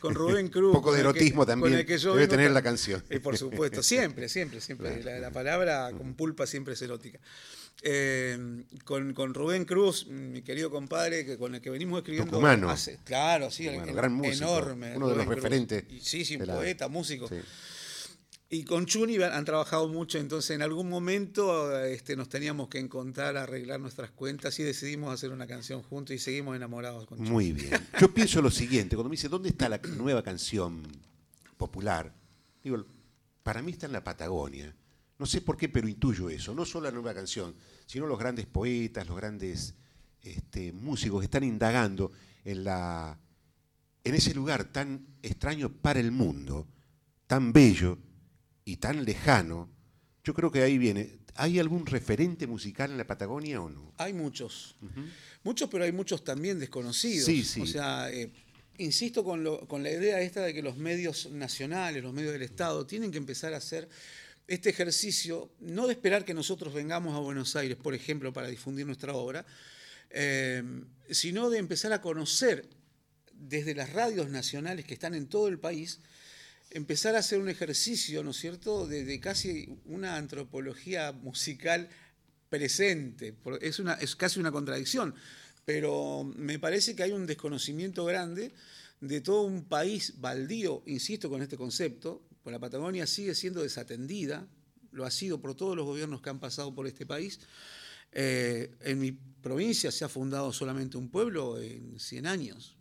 con, 0.00 0.14
Rubén 0.14 0.48
Cruz. 0.48 0.74
Un 0.74 0.82
poco 0.82 0.92
de 0.92 1.00
erotismo 1.00 1.46
también 1.46 1.86
debe 1.86 2.28
tener 2.28 2.50
la 2.50 2.62
canción. 2.62 3.02
Eh, 3.08 3.20
por 3.20 3.36
supuesto, 3.38 3.82
siempre, 3.82 4.28
siempre, 4.28 4.60
siempre. 4.60 5.02
La, 5.02 5.30
palabra 5.30 5.90
con 5.96 6.14
pulpa 6.14 6.46
siempre 6.46 6.74
es 6.74 6.82
erótica. 6.82 7.18
Eh, 7.84 8.64
con, 8.84 9.34
Rubén 9.34 9.64
Cruz, 9.64 10.06
mi 10.06 10.42
querido 10.42 10.70
compadre, 10.70 11.24
que 11.24 11.38
con 11.38 11.54
el 11.54 11.60
que 11.60 11.70
venimos 11.70 11.98
escribiendo 11.98 12.68
hace, 12.68 12.98
claro, 13.04 13.50
sí, 13.50 13.64
gran 13.66 14.12
músico, 14.12 14.44
enorme. 14.44 14.96
Uno 14.96 15.08
de 15.08 15.16
los 15.16 15.26
referentes. 15.26 15.84
sí, 16.00 16.24
sí, 16.24 16.36
poeta, 16.36 16.88
músico. 16.88 17.28
Y 18.54 18.64
con 18.64 18.84
Chuni 18.84 19.16
han 19.16 19.46
trabajado 19.46 19.88
mucho, 19.88 20.18
entonces 20.18 20.50
en 20.50 20.60
algún 20.60 20.86
momento 20.86 21.74
este, 21.86 22.16
nos 22.16 22.28
teníamos 22.28 22.68
que 22.68 22.78
encontrar, 22.78 23.34
arreglar 23.38 23.80
nuestras 23.80 24.10
cuentas 24.10 24.58
y 24.58 24.62
decidimos 24.62 25.10
hacer 25.10 25.32
una 25.32 25.46
canción 25.46 25.80
juntos 25.80 26.14
y 26.14 26.18
seguimos 26.18 26.54
enamorados 26.54 27.06
con 27.06 27.16
Chuni. 27.16 27.30
Muy 27.30 27.52
bien. 27.52 27.70
Yo 27.98 28.12
pienso 28.12 28.42
lo 28.42 28.50
siguiente, 28.50 28.94
cuando 28.94 29.08
me 29.08 29.14
dice, 29.14 29.30
¿dónde 29.30 29.48
está 29.48 29.70
la 29.70 29.80
nueva 29.96 30.22
canción 30.22 30.82
popular? 31.56 32.12
Digo, 32.62 32.84
para 33.42 33.62
mí 33.62 33.72
está 33.72 33.86
en 33.86 33.92
la 33.92 34.04
Patagonia. 34.04 34.76
No 35.18 35.24
sé 35.24 35.40
por 35.40 35.56
qué, 35.56 35.70
pero 35.70 35.88
intuyo 35.88 36.28
eso. 36.28 36.54
No 36.54 36.66
solo 36.66 36.90
la 36.90 36.92
nueva 36.92 37.14
canción, 37.14 37.54
sino 37.86 38.06
los 38.06 38.18
grandes 38.18 38.44
poetas, 38.44 39.06
los 39.06 39.16
grandes 39.16 39.74
este, 40.20 40.72
músicos 40.72 41.20
que 41.20 41.24
están 41.24 41.44
indagando 41.44 42.12
en, 42.44 42.64
la, 42.64 43.18
en 44.04 44.14
ese 44.14 44.34
lugar 44.34 44.64
tan 44.64 45.06
extraño 45.22 45.70
para 45.72 46.00
el 46.00 46.12
mundo, 46.12 46.66
tan 47.26 47.54
bello 47.54 47.96
y 48.64 48.76
tan 48.76 49.04
lejano, 49.04 49.70
yo 50.24 50.34
creo 50.34 50.50
que 50.50 50.62
ahí 50.62 50.78
viene. 50.78 51.18
¿Hay 51.34 51.58
algún 51.58 51.86
referente 51.86 52.46
musical 52.46 52.90
en 52.90 52.98
la 52.98 53.06
Patagonia 53.06 53.60
o 53.60 53.68
no? 53.68 53.94
Hay 53.96 54.12
muchos. 54.12 54.76
Muchos, 55.42 55.68
pero 55.70 55.84
hay 55.84 55.92
muchos 55.92 56.24
también 56.24 56.58
desconocidos. 56.58 57.24
Sí, 57.24 57.42
sí. 57.42 57.62
O 57.62 57.66
sea, 57.66 58.10
eh, 58.10 58.30
insisto 58.78 59.24
con, 59.24 59.66
con 59.66 59.82
la 59.82 59.90
idea 59.90 60.20
esta 60.20 60.42
de 60.42 60.52
que 60.52 60.62
los 60.62 60.76
medios 60.76 61.30
nacionales, 61.30 62.02
los 62.02 62.12
medios 62.12 62.32
del 62.32 62.42
Estado, 62.42 62.86
tienen 62.86 63.10
que 63.10 63.18
empezar 63.18 63.54
a 63.54 63.58
hacer 63.58 63.88
este 64.46 64.70
ejercicio, 64.70 65.50
no 65.60 65.86
de 65.86 65.94
esperar 65.94 66.24
que 66.24 66.34
nosotros 66.34 66.74
vengamos 66.74 67.14
a 67.14 67.20
Buenos 67.20 67.56
Aires, 67.56 67.76
por 67.76 67.94
ejemplo, 67.94 68.32
para 68.32 68.48
difundir 68.48 68.84
nuestra 68.84 69.14
obra, 69.14 69.46
eh, 70.10 70.62
sino 71.10 71.48
de 71.48 71.58
empezar 71.58 71.92
a 71.92 72.00
conocer 72.00 72.68
desde 73.32 73.74
las 73.74 73.92
radios 73.92 74.28
nacionales 74.28 74.84
que 74.84 74.94
están 74.94 75.14
en 75.14 75.26
todo 75.26 75.48
el 75.48 75.58
país, 75.58 76.00
empezar 76.74 77.14
a 77.14 77.18
hacer 77.18 77.38
un 77.38 77.48
ejercicio, 77.48 78.22
¿no 78.24 78.30
es 78.30 78.38
cierto?, 78.38 78.86
de, 78.86 79.20
casi 79.20 79.78
una 79.84 80.16
antropología 80.16 81.12
musical 81.12 81.88
presente. 82.48 83.34
Es, 83.60 84.16
casi 84.16 84.40
una 84.40 84.52
contradicción, 84.52 85.14
pero 85.64 86.24
me 86.24 86.58
parece 86.58 86.96
que 86.96 87.02
hay 87.02 87.12
un 87.12 87.26
desconocimiento 87.26 88.04
grande 88.04 88.52
de 89.00 89.20
todo 89.20 89.42
un 89.42 89.64
país 89.64 90.14
baldío, 90.18 90.82
insisto 90.86 91.28
con 91.28 91.42
este 91.42 91.56
concepto, 91.56 92.22
pues 92.42 92.52
la 92.52 92.60
Patagonia 92.60 93.06
sigue 93.06 93.34
siendo 93.34 93.62
desatendida, 93.62 94.46
lo 94.92 95.04
ha 95.04 95.10
sido 95.10 95.40
por 95.40 95.54
todos 95.54 95.76
los 95.76 95.86
gobiernos 95.86 96.22
que 96.22 96.30
han 96.30 96.40
pasado 96.40 96.74
por 96.74 96.86
este 96.86 97.06
país. 97.06 97.40
Eh, 98.12 98.74
en 98.80 98.98
mi 98.98 99.12
provincia 99.12 99.90
se 99.90 100.04
ha 100.04 100.08
fundado 100.08 100.52
solamente 100.52 100.98
un 100.98 101.08
pueblo 101.08 101.60
en 101.60 101.98
100 101.98 102.26
años, 102.26 102.76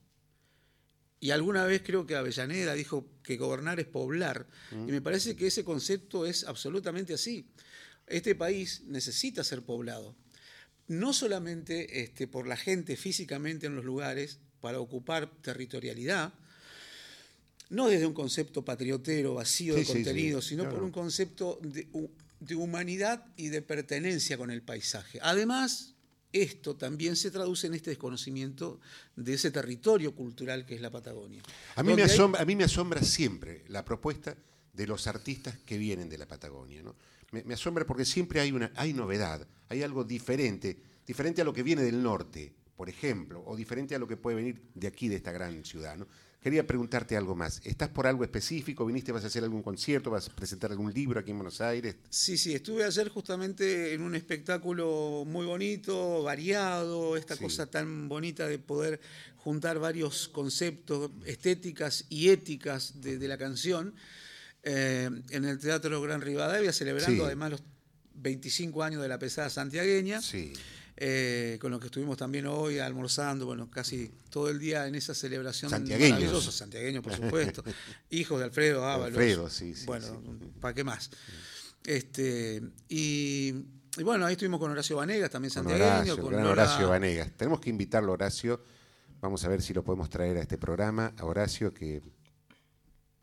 y 1.21 1.29
alguna 1.29 1.65
vez 1.65 1.83
creo 1.85 2.07
que 2.07 2.15
Avellaneda 2.15 2.73
dijo 2.73 3.07
que 3.21 3.37
gobernar 3.37 3.79
es 3.79 3.85
poblar. 3.85 4.47
Mm. 4.71 4.89
Y 4.89 4.91
me 4.91 5.01
parece 5.01 5.35
que 5.35 5.47
ese 5.47 5.63
concepto 5.63 6.25
es 6.25 6.45
absolutamente 6.45 7.13
así. 7.13 7.45
Este 8.07 8.33
país 8.33 8.81
necesita 8.87 9.43
ser 9.43 9.61
poblado. 9.61 10.15
No 10.87 11.13
solamente 11.13 12.01
este, 12.01 12.27
por 12.27 12.47
la 12.47 12.57
gente 12.57 12.97
físicamente 12.97 13.67
en 13.67 13.75
los 13.75 13.85
lugares 13.85 14.39
para 14.61 14.79
ocupar 14.79 15.31
territorialidad, 15.41 16.33
no 17.69 17.87
desde 17.87 18.07
un 18.07 18.13
concepto 18.13 18.65
patriotero, 18.65 19.35
vacío 19.35 19.75
de 19.75 19.85
contenido, 19.85 20.41
sino 20.41 20.67
por 20.67 20.81
un 20.81 20.91
concepto 20.91 21.59
de, 21.61 21.87
de 22.39 22.55
humanidad 22.55 23.23
y 23.37 23.49
de 23.49 23.61
pertenencia 23.61 24.37
con 24.37 24.49
el 24.49 24.63
paisaje. 24.63 25.19
Además, 25.21 25.93
esto 26.33 26.75
también 26.75 27.15
se 27.15 27.31
traduce 27.31 27.67
en 27.67 27.73
este 27.73 27.91
desconocimiento 27.91 28.79
de 29.15 29.33
ese 29.33 29.51
territorio 29.51 30.15
cultural 30.15 30.65
que 30.65 30.75
es 30.75 30.81
la 30.81 30.89
Patagonia. 30.89 31.41
A 31.75 31.83
mí, 31.83 31.93
me 31.93 32.03
asombra, 32.03 32.41
a 32.41 32.45
mí 32.45 32.55
me 32.55 32.63
asombra 32.63 33.01
siempre 33.03 33.63
la 33.67 33.83
propuesta 33.83 34.35
de 34.73 34.87
los 34.87 35.07
artistas 35.07 35.57
que 35.65 35.77
vienen 35.77 36.09
de 36.09 36.17
la 36.17 36.27
Patagonia. 36.27 36.83
Me, 37.31 37.53
asombra 37.53 37.85
porque 37.85 38.05
siempre 38.05 38.39
hay, 38.39 38.51
una, 38.51 38.71
hay 38.75 38.93
novedad, 38.93 39.47
hay 39.69 39.83
algo 39.83 40.03
diferente, 40.03 40.77
diferente 41.05 41.41
a 41.41 41.45
lo 41.45 41.53
que 41.53 41.63
viene 41.63 41.81
del 41.81 42.01
norte, 42.01 42.53
por 42.81 42.89
ejemplo, 42.89 43.43
o 43.45 43.55
diferente 43.55 43.93
a 43.93 43.99
lo 43.99 44.07
que 44.07 44.17
puede 44.17 44.37
venir 44.37 44.59
de 44.73 44.87
aquí, 44.87 45.07
de 45.07 45.17
esta 45.17 45.31
gran 45.31 45.63
ciudad. 45.63 45.95
Quería 46.41 46.65
preguntarte 46.65 47.15
algo 47.15 47.35
más. 47.35 47.61
¿Estás 47.63 47.89
por 47.89 48.07
algo 48.07 48.23
específico? 48.23 48.87
¿Viniste, 48.87 49.11
vas 49.11 49.23
a 49.23 49.27
hacer 49.27 49.43
algún 49.43 49.61
concierto? 49.61 50.09
¿Vas 50.09 50.27
a 50.29 50.35
presentar 50.35 50.71
algún 50.71 50.91
libro 50.91 51.19
aquí 51.19 51.29
en 51.29 51.37
Buenos 51.37 51.61
Aires? 51.61 51.97
Sí, 52.09 52.39
sí, 52.39 52.55
estuve 52.55 52.83
ayer 52.83 53.07
justamente 53.09 53.93
en 53.93 54.01
un 54.01 54.15
espectáculo 54.15 55.25
muy 55.27 55.45
bonito, 55.45 56.23
variado, 56.23 57.17
esta 57.17 57.35
Sí. 57.35 57.43
cosa 57.43 57.67
tan 57.67 58.09
bonita 58.09 58.47
de 58.47 58.57
poder 58.57 58.99
juntar 59.37 59.77
varios 59.77 60.27
conceptos, 60.29 61.11
estéticas 61.27 62.05
y 62.09 62.29
éticas 62.29 62.99
de, 62.99 63.19
de 63.19 63.27
la 63.27 63.37
canción, 63.37 63.93
eh, 64.63 65.07
en 65.29 65.45
el 65.45 65.59
Teatro 65.59 66.01
Gran 66.01 66.21
Rivadavia, 66.21 66.73
celebrando 66.73 67.13
Sí. 67.21 67.27
además 67.27 67.51
los 67.51 67.63
25 68.15 68.81
años 68.81 69.03
de 69.03 69.07
la 69.07 69.19
pesada 69.19 69.51
santiagueña. 69.51 70.19
Sí. 70.19 70.53
Eh, 71.03 71.57
con 71.59 71.71
los 71.71 71.79
que 71.79 71.87
estuvimos 71.87 72.15
también 72.15 72.45
hoy 72.45 72.77
almorzando, 72.77 73.47
bueno, 73.47 73.71
casi 73.71 74.11
todo 74.29 74.49
el 74.49 74.59
día 74.59 74.85
en 74.85 74.93
esa 74.93 75.15
celebración 75.15 75.71
Santiagueños. 75.71 76.43
santiagueños, 76.55 77.01
por 77.03 77.13
supuesto, 77.15 77.63
hijos 78.11 78.37
de 78.37 78.45
Alfredo 78.45 78.85
Ábalos. 78.85 79.07
Alfredo, 79.17 79.49
sí, 79.49 79.73
sí, 79.73 79.87
Bueno, 79.87 80.05
sí. 80.05 80.51
¿para 80.59 80.75
qué 80.75 80.83
más? 80.83 81.09
Este, 81.83 82.61
y, 82.87 83.47
y 83.97 84.03
bueno, 84.03 84.27
ahí 84.27 84.33
estuvimos 84.33 84.59
con 84.59 84.69
Horacio 84.69 84.97
Vanegas, 84.97 85.31
también 85.31 85.51
Con 85.51 85.63
santiagueño, 85.63 85.89
Horacio, 85.95 86.13
el 86.13 86.19
con 86.21 86.29
gran 86.33 86.43
Lola- 86.43 86.61
Horacio 86.63 86.89
Vanegas. 86.89 87.31
Tenemos 87.35 87.59
que 87.59 87.71
invitarlo, 87.71 88.11
Horacio. 88.13 88.61
Vamos 89.21 89.43
a 89.43 89.47
ver 89.49 89.63
si 89.63 89.73
lo 89.73 89.83
podemos 89.83 90.07
traer 90.07 90.37
a 90.37 90.41
este 90.41 90.59
programa. 90.59 91.13
A 91.17 91.25
Horacio, 91.25 91.73
que 91.73 92.01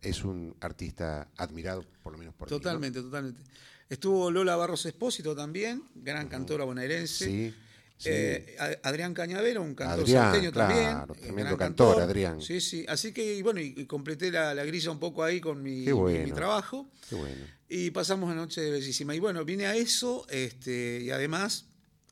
es 0.00 0.24
un 0.24 0.56
artista 0.60 1.28
admirado, 1.36 1.84
por 2.02 2.12
lo 2.12 2.18
menos 2.18 2.34
por 2.34 2.48
mí, 2.48 2.50
¿no? 2.54 2.58
Totalmente, 2.58 3.00
totalmente. 3.02 3.40
Estuvo 3.88 4.30
Lola 4.32 4.56
Barros 4.56 4.84
Espósito 4.86 5.34
también, 5.36 5.82
gran 5.94 6.28
cantora 6.28 6.64
bonaerense. 6.64 7.24
Sí. 7.24 7.54
Sí. 7.98 8.08
Eh, 8.10 8.56
Adrián 8.82 9.12
Cañavero, 9.12 9.62
un 9.62 9.74
cantor 9.74 10.00
Adrián, 10.00 10.24
salteño 10.32 10.52
claro, 10.52 10.74
también. 10.74 10.98
eh, 11.18 11.20
tremendo 11.26 11.56
gran 11.56 11.68
cantor, 11.70 12.00
Adrián. 12.02 12.40
Sí, 12.40 12.60
sí. 12.60 12.86
Así 12.88 13.12
que, 13.12 13.42
bueno, 13.42 13.60
y, 13.60 13.74
y 13.76 13.84
completé 13.86 14.30
la, 14.30 14.54
la 14.54 14.64
grilla 14.64 14.90
un 14.90 14.98
poco 14.98 15.22
ahí 15.22 15.40
con 15.40 15.62
mi, 15.62 15.84
bueno. 15.92 16.34
trabajo. 16.34 16.90
Qué 17.08 17.14
bueno. 17.16 17.44
Y 17.68 17.90
pasamos 17.90 18.26
una 18.26 18.34
noche 18.36 18.70
bellísima. 18.70 19.14
Y 19.14 19.18
bueno, 19.18 19.44
vine 19.44 19.66
a 19.66 19.76
eso 19.76 20.26
este, 20.30 21.00
y 21.02 21.10
además 21.10 21.66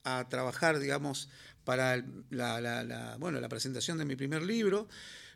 a 0.04 0.28
trabajar, 0.28 0.78
digamos, 0.78 1.30
para 1.64 1.96
la, 2.30 2.60
la- 2.60 2.84
la- 2.84 3.16
bueno, 3.18 3.40
la 3.40 3.48
presentación 3.48 3.96
de 3.98 4.04
mi 4.04 4.14
primer 4.16 4.42
libro, 4.42 4.86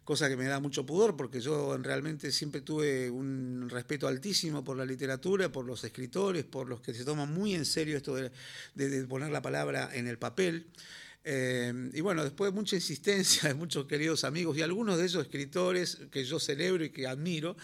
cosa 0.04 0.28
que 0.28 0.36
me 0.36 0.46
da 0.46 0.60
mucho 0.60 0.84
pudor 0.84 1.16
porque 1.16 1.40
yo 1.40 1.76
realmente 1.78 2.32
siempre 2.32 2.60
tuve 2.62 3.10
un 3.10 3.68
respeto 3.70 4.08
altísimo 4.08 4.64
por 4.64 4.76
la 4.76 4.84
literatura, 4.84 5.50
por 5.50 5.64
los 5.64 5.84
escritores, 5.84 6.44
por 6.44 6.68
los 6.68 6.80
que 6.80 6.94
se 6.94 7.04
toman 7.04 7.32
muy 7.32 7.54
en 7.54 7.64
serio 7.64 7.96
esto 7.96 8.14
de, 8.14 8.30
poner 9.06 9.30
la 9.30 9.42
palabra 9.42 9.90
en 9.92 10.06
el 10.06 10.18
papel. 10.18 10.66
Eh, 11.22 11.90
y 11.92 12.00
bueno, 12.00 12.24
después 12.24 12.50
de 12.50 12.54
mucha 12.54 12.76
insistencia 12.76 13.48
de 13.48 13.54
muchos 13.56 13.86
queridos 13.86 14.24
amigos 14.24 14.56
y 14.56 14.62
algunos 14.62 14.98
de 14.98 15.06
esos 15.06 15.22
escritores 15.22 15.98
que 16.10 16.24
yo 16.24 16.40
celebro 16.40 16.84
y 16.84 16.90
que 16.90 17.06
admiro, 17.06 17.56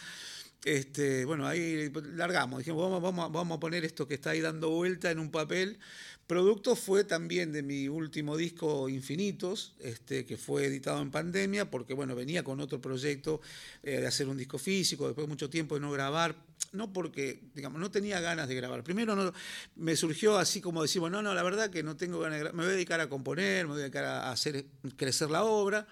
este, 0.66 1.24
bueno, 1.24 1.46
ahí 1.46 1.92
largamos, 2.16 2.58
dijimos, 2.58 3.00
vamos, 3.00 3.52
a- 3.54 3.60
poner 3.60 3.84
esto 3.84 4.08
que 4.08 4.14
está 4.14 4.30
ahí 4.30 4.40
dando 4.40 4.70
vuelta 4.70 5.12
en 5.12 5.20
un 5.20 5.30
papel. 5.30 5.78
Producto 6.26 6.74
fue 6.74 7.04
también 7.04 7.52
de 7.52 7.62
mi 7.62 7.86
último 7.88 8.36
disco 8.36 8.88
Infinitos, 8.88 9.76
este, 9.78 10.26
que 10.26 10.36
fue 10.36 10.64
editado 10.64 11.00
en 11.00 11.12
pandemia, 11.12 11.70
porque 11.70 11.94
bueno, 11.94 12.16
venía 12.16 12.42
con 12.42 12.60
otro 12.60 12.80
proyecto 12.80 13.40
eh, 13.84 14.00
de 14.00 14.06
hacer 14.08 14.26
un 14.28 14.36
disco 14.36 14.58
físico, 14.58 15.06
después 15.06 15.28
de 15.28 15.28
mucho 15.28 15.48
tiempo 15.48 15.76
de 15.76 15.82
no 15.82 15.92
grabar, 15.92 16.34
no 16.72 16.92
porque, 16.92 17.44
digamos, 17.54 17.80
no 17.80 17.92
tenía 17.92 18.20
ganas 18.20 18.48
de 18.48 18.56
grabar. 18.56 18.82
Primero 18.82 19.14
no, 19.14 19.32
me 19.76 19.94
surgió 19.94 20.36
así 20.36 20.60
como 20.60 20.82
decimos, 20.82 21.12
no, 21.12 21.22
no, 21.22 21.32
la 21.32 21.44
verdad 21.44 21.70
que 21.70 21.84
no 21.84 21.96
tengo 21.96 22.18
ganas 22.18 22.38
de 22.38 22.40
grabar, 22.40 22.56
me 22.56 22.64
voy 22.64 22.72
a 22.72 22.74
dedicar 22.74 23.00
a 23.00 23.08
componer, 23.08 23.66
me 23.66 23.74
voy 23.74 23.80
a 23.82 23.82
dedicar 23.84 24.04
a 24.04 24.32
hacer 24.32 24.66
crecer 24.96 25.30
la 25.30 25.44
obra. 25.44 25.86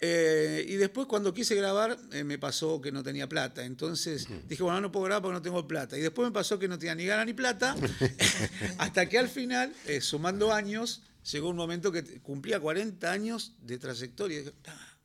Eh, 0.00 0.64
y 0.68 0.76
después 0.76 1.08
cuando 1.08 1.34
quise 1.34 1.56
grabar 1.56 1.98
eh, 2.12 2.22
me 2.22 2.38
pasó 2.38 2.80
que 2.80 2.92
no 2.92 3.02
tenía 3.02 3.28
plata. 3.28 3.64
Entonces 3.64 4.28
dije, 4.48 4.62
bueno, 4.62 4.80
no 4.80 4.92
puedo 4.92 5.06
grabar 5.06 5.22
porque 5.22 5.34
no 5.34 5.42
tengo 5.42 5.66
plata. 5.66 5.98
Y 5.98 6.00
después 6.00 6.28
me 6.28 6.32
pasó 6.32 6.58
que 6.58 6.68
no 6.68 6.78
tenía 6.78 6.94
ni 6.94 7.04
gana 7.04 7.24
ni 7.24 7.32
plata. 7.32 7.74
hasta 8.78 9.08
que 9.08 9.18
al 9.18 9.28
final, 9.28 9.74
eh, 9.86 10.00
sumando 10.00 10.52
años, 10.52 11.02
llegó 11.32 11.48
un 11.48 11.56
momento 11.56 11.90
que 11.90 12.04
cumplía 12.20 12.60
40 12.60 13.10
años 13.10 13.54
de 13.62 13.78
trayectoria. 13.78 14.36
Y 14.36 14.40
dije, 14.40 14.54
"Ah, 14.66 14.96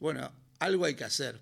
bueno, 0.00 0.32
algo 0.58 0.84
hay 0.84 0.94
que 0.94 1.04
hacer. 1.04 1.40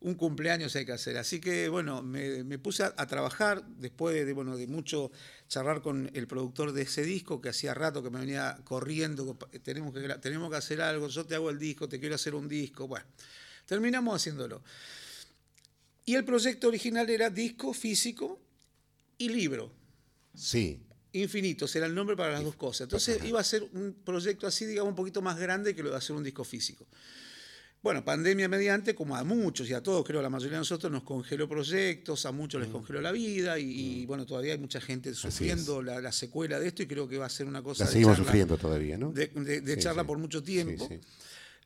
Un 0.00 0.14
cumpleaños 0.14 0.76
hay 0.76 0.84
que 0.84 0.92
hacer. 0.92 1.16
Así 1.16 1.40
que, 1.40 1.68
bueno, 1.68 2.02
me, 2.02 2.44
me 2.44 2.58
puse 2.58 2.82
a, 2.82 2.92
a 2.96 3.06
trabajar 3.06 3.64
después 3.78 4.14
de, 4.14 4.24
de, 4.24 4.32
bueno, 4.32 4.56
de 4.56 4.66
mucho 4.66 5.10
charlar 5.48 5.82
con 5.82 6.10
el 6.14 6.26
productor 6.26 6.72
de 6.72 6.82
ese 6.82 7.02
disco, 7.02 7.40
que 7.40 7.50
hacía 7.50 7.74
rato 7.74 8.02
que 8.02 8.10
me 8.10 8.20
venía 8.20 8.58
corriendo, 8.64 9.36
tenemos 9.62 9.94
que, 9.94 10.00
tenemos 10.20 10.50
que 10.50 10.56
hacer 10.56 10.80
algo, 10.80 11.08
yo 11.08 11.24
te 11.24 11.34
hago 11.34 11.50
el 11.50 11.58
disco, 11.58 11.88
te 11.88 12.00
quiero 12.00 12.14
hacer 12.14 12.34
un 12.34 12.48
disco. 12.48 12.88
Bueno, 12.88 13.06
terminamos 13.66 14.16
haciéndolo. 14.16 14.62
Y 16.04 16.14
el 16.14 16.24
proyecto 16.24 16.68
original 16.68 17.08
era 17.10 17.30
disco 17.30 17.72
físico 17.72 18.40
y 19.18 19.28
libro. 19.28 19.72
Sí. 20.34 20.80
Infinitos 21.12 21.74
era 21.74 21.86
el 21.86 21.94
nombre 21.94 22.16
para 22.16 22.32
las 22.32 22.44
dos 22.44 22.56
cosas. 22.56 22.82
Entonces 22.82 23.22
iba 23.24 23.40
a 23.40 23.44
ser 23.44 23.62
un 23.72 23.96
proyecto 24.04 24.46
así, 24.46 24.66
digamos, 24.66 24.90
un 24.90 24.96
poquito 24.96 25.22
más 25.22 25.38
grande 25.38 25.74
que 25.74 25.82
lo 25.82 25.90
de 25.90 25.96
hacer 25.96 26.14
un 26.14 26.22
disco 26.22 26.44
físico. 26.44 26.86
Bueno, 27.86 28.04
pandemia 28.04 28.48
mediante, 28.48 28.96
como 28.96 29.14
a 29.14 29.22
muchos 29.22 29.70
y 29.70 29.72
a 29.72 29.80
todos, 29.80 30.04
creo 30.04 30.20
la 30.20 30.28
mayoría 30.28 30.54
de 30.54 30.62
nosotros, 30.62 30.90
nos 30.90 31.04
congeló 31.04 31.48
proyectos, 31.48 32.26
a 32.26 32.32
muchos 32.32 32.58
Mm. 32.58 32.64
les 32.64 32.72
congeló 32.72 33.00
la 33.00 33.12
vida 33.12 33.60
y, 33.60 34.00
y, 34.02 34.06
bueno, 34.06 34.26
todavía 34.26 34.54
hay 34.54 34.58
mucha 34.58 34.80
gente 34.80 35.14
sufriendo 35.14 35.80
la, 35.84 36.00
la 36.00 36.10
secuela 36.10 36.58
de 36.58 36.66
esto 36.66 36.82
y 36.82 36.88
creo 36.88 37.06
que 37.08 37.16
va 37.16 37.26
a 37.26 37.28
ser 37.28 37.46
una 37.46 37.62
cosa 37.62 37.84
La 37.84 37.90
de 37.90 37.92
seguimos 37.92 38.14
charla- 38.16 38.24
sufriendo 38.24 38.58
todavía, 38.58 38.98
¿no? 38.98 39.12
de, 39.12 39.28
de- 39.28 39.60
de 39.60 39.74
Sí, 39.76 39.80
charla 39.82 40.02
sí. 40.02 40.06
por 40.08 40.18
mucho 40.18 40.42
tiempo. 40.42 40.84
Sí. 40.88 40.98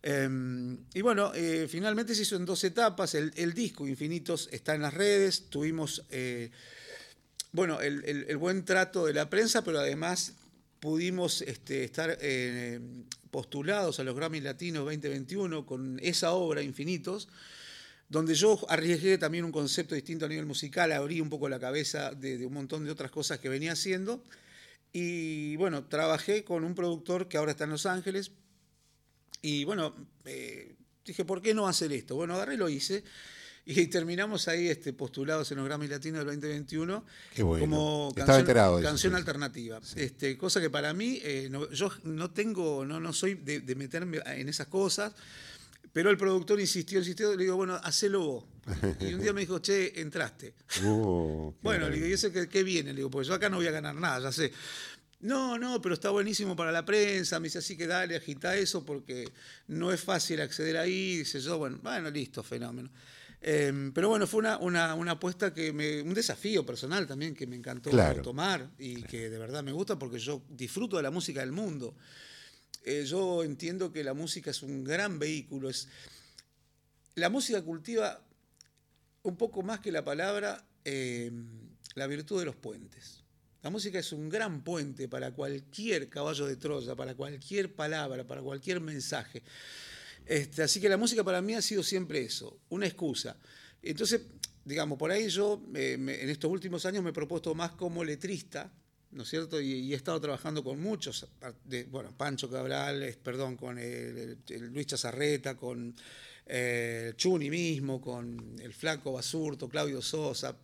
Eh, 0.02 0.76
y 0.92 1.00
bueno, 1.00 1.32
eh, 1.34 1.66
finalmente 1.70 2.14
se 2.14 2.20
hizo 2.20 2.36
en 2.36 2.44
dos 2.44 2.62
etapas. 2.64 3.14
El, 3.14 3.32
el 3.36 3.54
disco 3.54 3.88
Infinitos 3.88 4.50
está 4.52 4.74
en 4.74 4.82
las 4.82 4.92
redes. 4.92 5.44
Tuvimos, 5.48 6.04
eh, 6.10 6.50
bueno, 7.52 7.80
el, 7.80 8.04
el- 8.04 8.26
el 8.28 8.36
buen 8.36 8.66
trato 8.66 9.06
de 9.06 9.14
la 9.14 9.30
prensa, 9.30 9.64
pero 9.64 9.78
además 9.78 10.34
pudimos 10.80 11.42
este, 11.42 11.84
estar 11.84 12.18
eh, 12.20 12.80
postulados 13.30 14.00
a 14.00 14.04
los 14.04 14.16
Grammy 14.16 14.40
Latinos 14.40 14.84
2021 14.84 15.66
con 15.66 16.00
esa 16.02 16.32
obra 16.32 16.62
Infinitos, 16.62 17.28
donde 18.08 18.34
yo 18.34 18.58
arriesgué 18.68 19.18
también 19.18 19.44
un 19.44 19.52
concepto 19.52 19.94
distinto 19.94 20.24
a 20.24 20.28
nivel 20.28 20.46
musical, 20.46 20.90
abrí 20.90 21.20
un 21.20 21.30
poco 21.30 21.48
la 21.48 21.60
cabeza 21.60 22.10
de, 22.12 22.44
un 22.44 22.54
montón 22.54 22.84
de 22.84 22.90
otras 22.90 23.10
cosas 23.10 23.38
que 23.38 23.48
venía 23.48 23.72
haciendo. 23.72 24.24
Y 24.92 25.54
bueno, 25.56 25.84
trabajé 25.84 26.42
con 26.42 26.64
un 26.64 26.74
productor 26.74 27.28
que 27.28 27.36
ahora 27.36 27.52
está 27.52 27.64
en 27.64 27.70
Los 27.70 27.86
Ángeles, 27.86 28.32
y 29.42 29.64
bueno, 29.64 29.94
eh, 30.24 30.74
dije, 31.04 31.24
¿por 31.24 31.40
qué 31.40 31.54
no 31.54 31.68
hacer 31.68 31.92
esto? 31.92 32.16
Bueno, 32.16 32.34
agarré 32.34 32.54
y 32.54 32.58
lo 32.58 32.68
hice. 32.68 33.04
Y 33.72 33.86
terminamos 33.86 34.48
ahí 34.48 34.68
este, 34.68 34.92
postulados 34.92 35.50
en 35.52 35.58
los 35.58 35.66
Grammy 35.66 35.86
Latinos 35.86 36.18
del 36.24 36.40
2021 36.40 37.04
Qué 37.34 37.42
bueno. 37.42 37.60
como 37.64 38.08
Estaba 38.08 38.26
canción, 38.26 38.40
enterado 38.40 38.76
de 38.76 38.82
eso, 38.82 38.90
canción 38.90 39.12
sí. 39.12 39.16
alternativa. 39.16 39.80
Este, 39.96 40.36
cosa 40.36 40.60
que 40.60 40.70
para 40.70 40.92
mí, 40.92 41.20
eh, 41.22 41.48
no- 41.50 41.70
yo 41.70 41.90
no 42.04 42.30
tengo, 42.30 42.84
no, 42.84 42.98
no 42.98 43.12
soy 43.12 43.34
de, 43.34 43.60
de 43.60 43.74
meterme 43.76 44.20
en 44.26 44.48
esas 44.48 44.66
cosas, 44.66 45.12
pero 45.92 46.10
el 46.10 46.16
productor 46.16 46.60
insistió, 46.60 46.98
insistió, 46.98 47.34
le 47.36 47.44
digo, 47.44 47.56
bueno, 47.56 47.74
hacelo 47.82 48.20
vos. 48.20 48.44
Y 49.00 49.12
un 49.14 49.20
día 49.20 49.32
me 49.32 49.40
dijo, 49.42 49.58
che, 49.60 50.00
entraste. 50.00 50.54
Uh, 50.84 51.52
Bueno, 51.62 51.88
le 51.88 51.96
digo, 51.96 52.06
¿y 52.06 52.12
eso 52.12 52.30
qué, 52.32 52.48
qué 52.48 52.62
viene? 52.62 52.90
Le 52.92 52.96
digo, 52.98 53.10
pues 53.10 53.26
yo 53.28 53.34
acá 53.34 53.48
no 53.48 53.56
voy 53.58 53.66
a 53.66 53.72
ganar 53.72 53.94
nada, 53.94 54.20
ya 54.20 54.32
sé. 54.32 54.52
No, 55.20 55.58
no, 55.58 55.82
pero 55.82 55.94
está 55.94 56.10
buenísimo 56.10 56.56
para 56.56 56.72
la 56.72 56.84
prensa. 56.84 57.38
Me 57.40 57.48
dice, 57.48 57.58
así 57.58 57.76
que 57.76 57.86
dale, 57.86 58.16
agita 58.16 58.56
eso 58.56 58.84
porque 58.86 59.28
no 59.68 59.92
es 59.92 60.00
fácil 60.00 60.40
acceder 60.40 60.76
ahí. 60.78 61.18
Dice 61.18 61.40
yo, 61.40 61.58
bueno, 61.58 61.78
bueno, 61.82 62.10
listo, 62.10 62.42
fenómeno. 62.42 62.88
Eh, 63.42 63.90
pero 63.94 64.10
bueno, 64.10 64.26
fue 64.26 64.40
una, 64.40 64.58
una, 64.58 64.94
una 64.94 65.12
apuesta 65.12 65.54
que 65.54 65.72
me. 65.72 66.02
un 66.02 66.12
desafío 66.14 66.64
personal 66.66 67.06
también 67.06 67.34
que 67.34 67.46
me 67.46 67.56
encantó 67.56 67.90
Claro. 67.90 68.20
tomar 68.22 68.70
y 68.78 69.02
que 69.04 69.30
de 69.30 69.38
verdad 69.38 69.62
me 69.62 69.72
gusta 69.72 69.98
porque 69.98 70.18
yo 70.18 70.42
disfruto 70.48 70.96
de 70.98 71.02
la 71.02 71.10
música 71.10 71.40
del 71.40 71.52
mundo. 71.52 71.94
Eh, 72.84 73.04
yo 73.06 73.42
entiendo 73.42 73.92
que 73.92 74.04
la 74.04 74.14
música 74.14 74.50
es 74.50 74.62
un 74.62 74.84
gran 74.84 75.18
vehículo. 75.18 75.70
Es, 75.70 75.88
la 77.14 77.30
música 77.30 77.62
cultiva 77.62 78.22
un 79.22 79.36
poco 79.36 79.62
más 79.62 79.80
que 79.80 79.92
la 79.92 80.04
palabra 80.04 80.64
eh, 80.84 81.30
la 81.94 82.06
virtud 82.06 82.38
de 82.40 82.44
los 82.46 82.56
puentes. 82.56 83.24
La 83.62 83.68
música 83.68 83.98
es 83.98 84.12
un 84.12 84.30
gran 84.30 84.62
puente 84.64 85.08
para 85.08 85.32
cualquier 85.32 86.08
caballo 86.08 86.46
de 86.46 86.56
Troya, 86.56 86.94
para 86.96 87.14
cualquier 87.14 87.74
palabra, 87.74 88.26
para 88.26 88.40
cualquier 88.40 88.80
mensaje. 88.80 89.42
Este, 90.26 90.62
así 90.62 90.80
que 90.80 90.88
la 90.88 90.96
música 90.96 91.24
para 91.24 91.40
mí 91.42 91.54
ha 91.54 91.62
sido 91.62 91.82
siempre 91.82 92.22
eso, 92.22 92.60
una 92.68 92.86
excusa. 92.86 93.36
Entonces, 93.82 94.20
digamos, 94.64 94.98
por 94.98 95.10
ahí 95.10 95.28
yo 95.28 95.62
eh, 95.74 95.96
me- 95.98 96.20
en 96.22 96.28
estos 96.30 96.50
últimos 96.50 96.84
años 96.86 97.02
me 97.02 97.10
he 97.10 97.12
propuesto 97.12 97.54
más 97.54 97.72
como 97.72 98.04
letrista, 98.04 98.72
¿no 99.12 99.24
es 99.24 99.28
cierto? 99.28 99.60
Y, 99.60 99.72
y 99.72 99.92
he 99.92 99.96
estado 99.96 100.20
trabajando 100.20 100.62
con 100.62 100.80
muchos, 100.80 101.26
de- 101.64 101.84
bueno, 101.84 102.12
Pancho 102.16 102.48
Cabral, 102.48 103.02
es- 103.02 103.16
perdón, 103.16 103.56
con 103.56 103.78
el- 103.78 104.38
el 104.48 104.66
Luis 104.72 104.86
Chazarreta, 104.86 105.56
con 105.56 105.94
eh, 106.52 107.12
Chuni 107.16 107.48
mismo, 107.48 108.00
con 108.00 108.56
el 108.60 108.72
Flaco 108.74 109.12
Basurto, 109.12 109.68
Claudio 109.68 110.02
Sosa. 110.02 110.56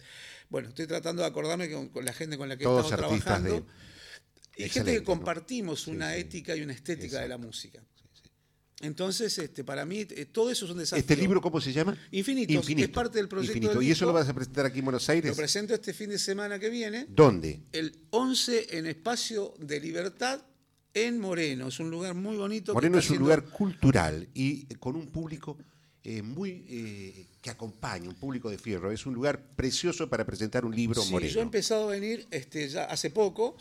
Bueno, 0.48 0.68
estoy 0.68 0.86
tratando 0.86 1.22
de 1.22 1.28
acordarme 1.28 1.70
con, 1.70 1.88
con 1.90 2.04
la 2.04 2.12
gente 2.12 2.36
con 2.36 2.48
la 2.48 2.56
que 2.56 2.64
he 2.64 2.66
estado 2.66 2.96
trabajando. 2.96 3.54
de- 4.56 4.64
y 4.64 4.68
gente 4.68 4.92
que 4.94 5.02
compartimos 5.04 5.86
una 5.86 6.12
sí. 6.14 6.20
ética 6.20 6.56
y 6.56 6.62
una 6.62 6.72
estética 6.72 7.20
de 7.20 7.28
la 7.28 7.36
música. 7.38 7.82
Entonces, 8.80 9.38
este, 9.38 9.64
para 9.64 9.86
mí, 9.86 10.06
eh, 10.10 10.26
todo 10.26 10.50
eso 10.50 10.66
es 10.66 10.70
un 10.70 10.78
desafío. 10.78 11.00
¿Este 11.00 11.16
libro 11.16 11.40
cómo 11.40 11.60
se 11.60 11.72
llama? 11.72 11.96
Infinitos, 12.10 12.68
es 12.68 12.88
parte 12.90 13.18
del 13.18 13.28
proyecto 13.28 13.56
Infinito. 13.56 13.78
del 13.78 13.88
¿Y 13.88 13.92
eso 13.92 14.04
lo 14.04 14.12
vas 14.12 14.28
a 14.28 14.34
presentar 14.34 14.66
aquí 14.66 14.80
en 14.80 14.84
Buenos 14.84 15.08
Aires? 15.08 15.30
Lo 15.30 15.36
presento 15.36 15.72
este 15.74 15.94
fin 15.94 16.10
de 16.10 16.18
semana 16.18 16.58
que 16.58 16.68
viene, 16.68 17.06
¿Dónde? 17.08 17.60
el 17.72 17.96
11 18.10 18.76
en 18.78 18.86
Espacio 18.86 19.54
de 19.58 19.80
Libertad 19.80 20.42
en 20.92 21.18
Moreno. 21.18 21.68
Es 21.68 21.80
un 21.80 21.90
lugar 21.90 22.14
muy 22.14 22.36
bonito. 22.36 22.74
Moreno 22.74 22.98
es 22.98 23.08
un 23.08 23.18
lugar 23.18 23.44
cultural 23.44 24.28
y 24.34 24.66
con 24.76 24.96
un 24.96 25.06
público 25.06 25.56
eh, 26.04 26.22
muy 26.22 26.64
eh, 26.68 27.26
que 27.40 27.50
acompaña, 27.50 28.08
un 28.08 28.14
público 28.14 28.50
de 28.50 28.58
fierro. 28.58 28.92
Es 28.92 29.06
un 29.06 29.14
lugar 29.14 29.54
precioso 29.56 30.08
para 30.08 30.24
presentar 30.24 30.64
un 30.64 30.76
libro 30.76 31.02
Sí, 31.02 31.10
Moreno. 31.10 31.32
yo 31.32 31.40
he 31.40 31.42
empezado 31.42 31.88
a 31.88 31.92
venir 31.92 32.26
este, 32.30 32.68
ya 32.68 32.84
hace 32.84 33.10
poco, 33.10 33.56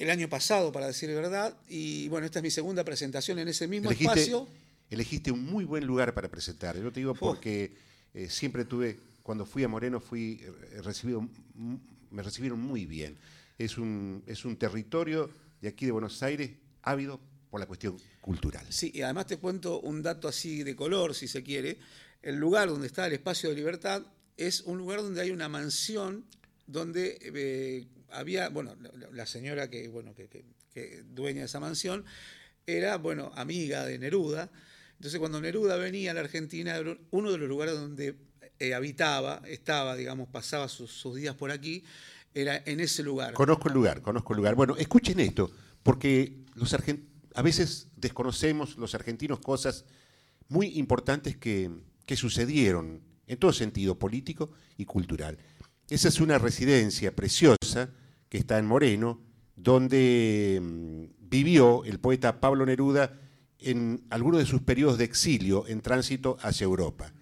el 0.00 0.08
año 0.08 0.28
pasado, 0.30 0.72
para 0.72 0.86
decir 0.86 1.10
verdad, 1.10 1.54
y 1.68 2.08
bueno, 2.08 2.24
esta 2.24 2.38
es 2.38 2.42
mi 2.42 2.50
segunda 2.50 2.84
presentación 2.84 3.38
en 3.38 3.48
ese 3.48 3.68
mismo 3.68 3.90
elegiste, 3.90 4.22
espacio. 4.22 4.48
elegiste 4.88 5.30
un 5.30 5.44
muy 5.44 5.66
buen 5.66 5.86
lugar 5.86 6.14
para 6.14 6.30
presentar. 6.30 6.76
Yo 6.80 6.90
te 6.90 7.00
digo 7.00 7.14
porque 7.14 7.74
eh, 8.14 8.30
siempre 8.30 8.64
tuve, 8.64 8.98
cuando 9.22 9.44
fui 9.44 9.62
a 9.62 9.68
Moreno, 9.68 10.00
fui 10.00 10.40
eh, 10.42 10.80
recibido, 10.82 11.28
me 12.10 12.22
recibieron 12.22 12.58
muy 12.58 12.86
bien. 12.86 13.18
Es 13.58 13.76
un, 13.76 14.24
es 14.26 14.46
un 14.46 14.56
territorio 14.56 15.30
de 15.60 15.68
aquí 15.68 15.84
de 15.84 15.92
Buenos 15.92 16.22
Aires 16.22 16.50
ávido 16.80 17.20
por 17.50 17.60
la 17.60 17.66
cuestión 17.66 17.98
cultural. 18.22 18.64
Sí, 18.70 18.90
y 18.94 19.02
además 19.02 19.26
te 19.26 19.36
cuento 19.36 19.80
un 19.80 20.02
dato 20.02 20.28
así 20.28 20.62
de 20.62 20.74
color, 20.74 21.14
si 21.14 21.28
se 21.28 21.42
quiere. 21.42 21.76
El 22.22 22.36
lugar 22.36 22.68
donde 22.68 22.86
está 22.86 23.06
el 23.06 23.12
espacio 23.12 23.50
de 23.50 23.56
libertad 23.56 24.02
es 24.38 24.62
un 24.62 24.78
lugar 24.78 25.02
donde 25.02 25.20
hay 25.20 25.30
una 25.30 25.50
mansión 25.50 26.24
donde 26.66 27.18
eh, 27.20 27.86
había, 28.12 28.48
bueno, 28.48 28.76
la, 29.12 29.26
señora 29.26 29.68
que, 29.70 29.88
bueno, 29.88 30.14
que, 30.14 30.28
que- 30.28 31.02
dueña 31.04 31.40
de 31.40 31.46
esa 31.46 31.60
mansión 31.60 32.04
era, 32.66 32.96
bueno, 32.96 33.32
amiga 33.34 33.84
de 33.84 33.98
Neruda. 33.98 34.50
Entonces 34.94 35.18
cuando 35.18 35.40
Neruda 35.40 35.76
venía 35.76 36.10
a 36.10 36.14
la 36.14 36.20
Argentina, 36.20 36.80
uno 37.10 37.32
de 37.32 37.38
los 37.38 37.48
lugares 37.48 37.74
donde 37.74 38.16
eh, 38.58 38.74
habitaba, 38.74 39.42
estaba, 39.46 39.96
digamos, 39.96 40.28
pasaba 40.28 40.68
sus, 40.68 41.14
días 41.14 41.34
por 41.34 41.50
aquí, 41.50 41.84
era 42.34 42.62
en 42.66 42.80
ese 42.80 43.02
lugar. 43.02 43.34
Conozco 43.34 43.68
el 43.68 43.74
lugar, 43.74 44.02
conozco 44.02 44.32
el 44.34 44.36
lugar. 44.38 44.54
Bueno, 44.54 44.76
escuchen 44.76 45.18
esto, 45.20 45.50
porque 45.82 46.44
los 46.54 46.72
argen- 46.74 47.04
a 47.34 47.42
veces 47.42 47.88
desconocemos 47.96 48.76
los 48.76 48.94
argentinos 48.94 49.40
cosas 49.40 49.84
muy 50.48 50.66
importantes 50.78 51.36
que, 51.36 51.70
que 52.06 52.16
sucedieron 52.16 53.00
en 53.26 53.38
todo 53.38 53.52
sentido 53.52 53.98
político 53.98 54.52
y 54.76 54.84
cultural. 54.84 55.38
Esa 55.88 56.08
es 56.08 56.20
una 56.20 56.38
residencia 56.38 57.14
preciosa 57.16 57.90
que 58.30 58.38
está 58.38 58.58
en 58.58 58.64
Moreno, 58.64 59.20
donde 59.56 60.58
mm, 60.62 61.28
vivió 61.28 61.84
el 61.84 62.00
poeta 62.00 62.40
Pablo 62.40 62.64
Neruda 62.64 63.18
en 63.58 64.04
algunos 64.08 64.40
de 64.40 64.46
sus 64.46 64.62
periodos 64.62 64.96
de 64.96 65.04
exilio 65.04 65.66
en 65.68 65.82
tránsito 65.82 66.38
hacia 66.40 66.64
Europa. 66.64 67.12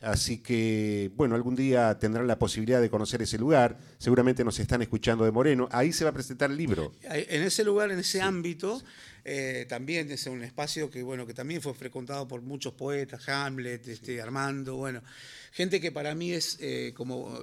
Así 0.00 0.38
que, 0.38 1.12
bueno, 1.14 1.36
algún 1.36 1.54
día 1.54 1.96
tendrán 1.98 2.26
la 2.26 2.36
posibilidad 2.38 2.80
de 2.80 2.90
conocer 2.90 3.22
ese 3.22 3.38
lugar. 3.38 3.78
Seguramente 3.98 4.42
nos 4.42 4.58
están 4.58 4.82
escuchando 4.82 5.24
de 5.24 5.30
Moreno. 5.30 5.68
Ahí 5.70 5.92
se 5.92 6.02
va 6.02 6.10
a 6.10 6.12
presentar 6.12 6.50
el 6.50 6.56
libro. 6.56 6.92
En 7.02 7.42
ese 7.42 7.62
lugar, 7.62 7.92
en 7.92 8.00
ese 8.00 8.20
ámbito, 8.20 8.82
eh, 9.24 9.64
también 9.68 10.10
es 10.10 10.26
un 10.26 10.42
espacio 10.42 10.90
que, 10.90 11.04
bueno, 11.04 11.24
que 11.24 11.34
también 11.34 11.62
fue 11.62 11.72
frecuentado 11.74 12.26
por 12.26 12.42
muchos 12.42 12.72
poetas, 12.74 13.28
Hamlet, 13.28 13.86
este, 13.86 14.20
Armando, 14.20 14.74
bueno, 14.74 15.02
gente 15.52 15.80
que 15.80 15.92
para 15.92 16.16
mí 16.16 16.32
es 16.32 16.58
eh, 16.60 16.92
como 16.96 17.38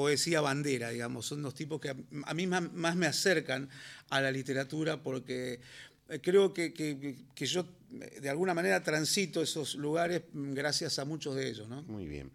poesía 0.00 0.40
bandera, 0.40 0.88
digamos, 0.90 1.26
son 1.26 1.42
los 1.42 1.54
tipos 1.54 1.78
que 1.80 1.90
a, 2.24 2.34
mí 2.34 2.46
más, 2.46 2.72
más 2.72 2.96
me 2.96 3.06
acercan 3.06 3.68
a 4.08 4.20
la 4.22 4.30
literatura 4.30 5.02
porque 5.02 5.60
eh, 6.08 6.20
creo 6.22 6.54
que, 6.54 6.72
que- 6.72 7.16
que 7.34 7.46
yo 7.46 7.66
eh, 8.00 8.20
de 8.20 8.30
alguna 8.30 8.54
manera 8.54 8.82
transito 8.82 9.42
esos 9.42 9.74
lugares 9.74 10.22
gracias 10.32 10.98
a 10.98 11.04
muchos 11.04 11.34
de 11.34 11.48
ellos, 11.50 11.68
¿no? 11.68 11.82
Muy 11.82 12.06
bien. 12.06 12.30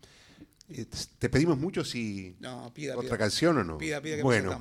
Eh, 0.69 0.85
Te 1.17 1.27
pedimos 1.29 1.57
mucho 1.57 1.83
si 1.83 2.35
No, 2.39 2.71
pida, 2.73 2.93
otra 2.93 3.09
pida. 3.09 3.17
canción 3.17 3.57
o 3.57 3.63
no. 3.63 3.77
Pida, 3.79 3.99
pida 3.99 4.17
que 4.17 4.21
bueno, 4.23 4.59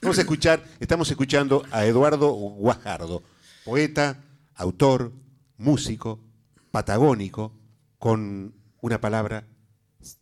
vamos 0.00 0.18
a 0.18 0.20
escuchar, 0.20 0.64
estamos 0.78 1.10
escuchando 1.10 1.64
a 1.72 1.84
Eduardo 1.84 2.30
Guajardo, 2.32 3.22
poeta, 3.64 4.22
autor, 4.54 5.12
músico, 5.58 6.20
patagónico, 6.70 7.52
con 7.98 8.54
una 8.82 9.00
palabra 9.00 9.44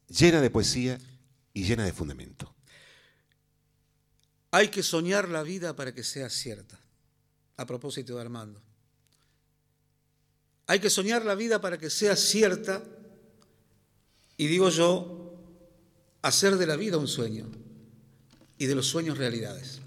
llena 0.09 0.40
de 0.40 0.50
poesía 0.50 0.98
y 1.59 1.64
llena 1.64 1.84
de 1.84 1.92
fundamento. 1.92 2.54
Hay 4.52 4.68
que 4.68 4.84
soñar 4.84 5.28
la 5.28 5.42
vida 5.42 5.74
para 5.74 5.92
que 5.92 6.04
sea 6.04 6.30
cierta. 6.30 6.78
A 7.56 7.66
propósito 7.66 8.14
de 8.14 8.20
Armando. 8.20 8.62
Hay 10.68 10.78
que 10.78 10.88
soñar 10.88 11.24
la 11.24 11.34
vida 11.34 11.61
para 11.61 11.76
que 11.76 11.90
sea 11.90 12.14
cierta. 12.14 12.84
Y 14.36 14.46
digo 14.46 14.68
yo, 14.68 15.34
hacer 16.22 16.59
de 16.59 16.66
la 16.68 16.76
vida 16.76 16.96
un 16.96 17.09
sueño 17.09 17.50
y 18.56 18.66
de 18.66 18.76
los 18.76 18.86
sueños 18.86 19.18
realidades. 19.18 19.80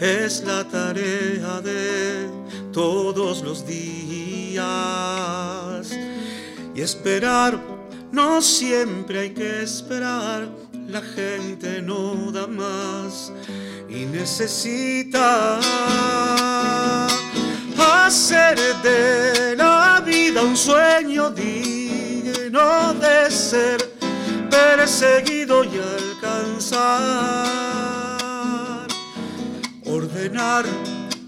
Es 0.00 0.42
la 0.44 0.64
tarea 0.64 1.60
de 1.60 2.28
todos 2.72 3.42
los 3.42 3.66
días. 3.66 4.64
Y 6.74 6.80
esperar, 6.80 7.58
no 8.12 8.42
siempre 8.42 9.20
hay 9.20 9.30
que 9.30 9.62
esperar, 9.62 10.48
la 10.88 11.00
gente 11.00 11.80
no 11.82 12.30
da 12.32 12.46
más 12.46 13.32
y 13.88 14.06
necesita 14.06 15.58
hacer 17.78 18.58
de 18.82 19.56
la 19.56 20.02
vida 20.04 20.42
un 20.42 20.56
sueño 20.56 21.30
digno 21.30 22.94
de 22.94 23.30
ser 23.30 23.78
perseguido 24.50 25.64
y 25.64 25.78
alcanzar. 25.78 27.53
Ordenar, 30.24 30.64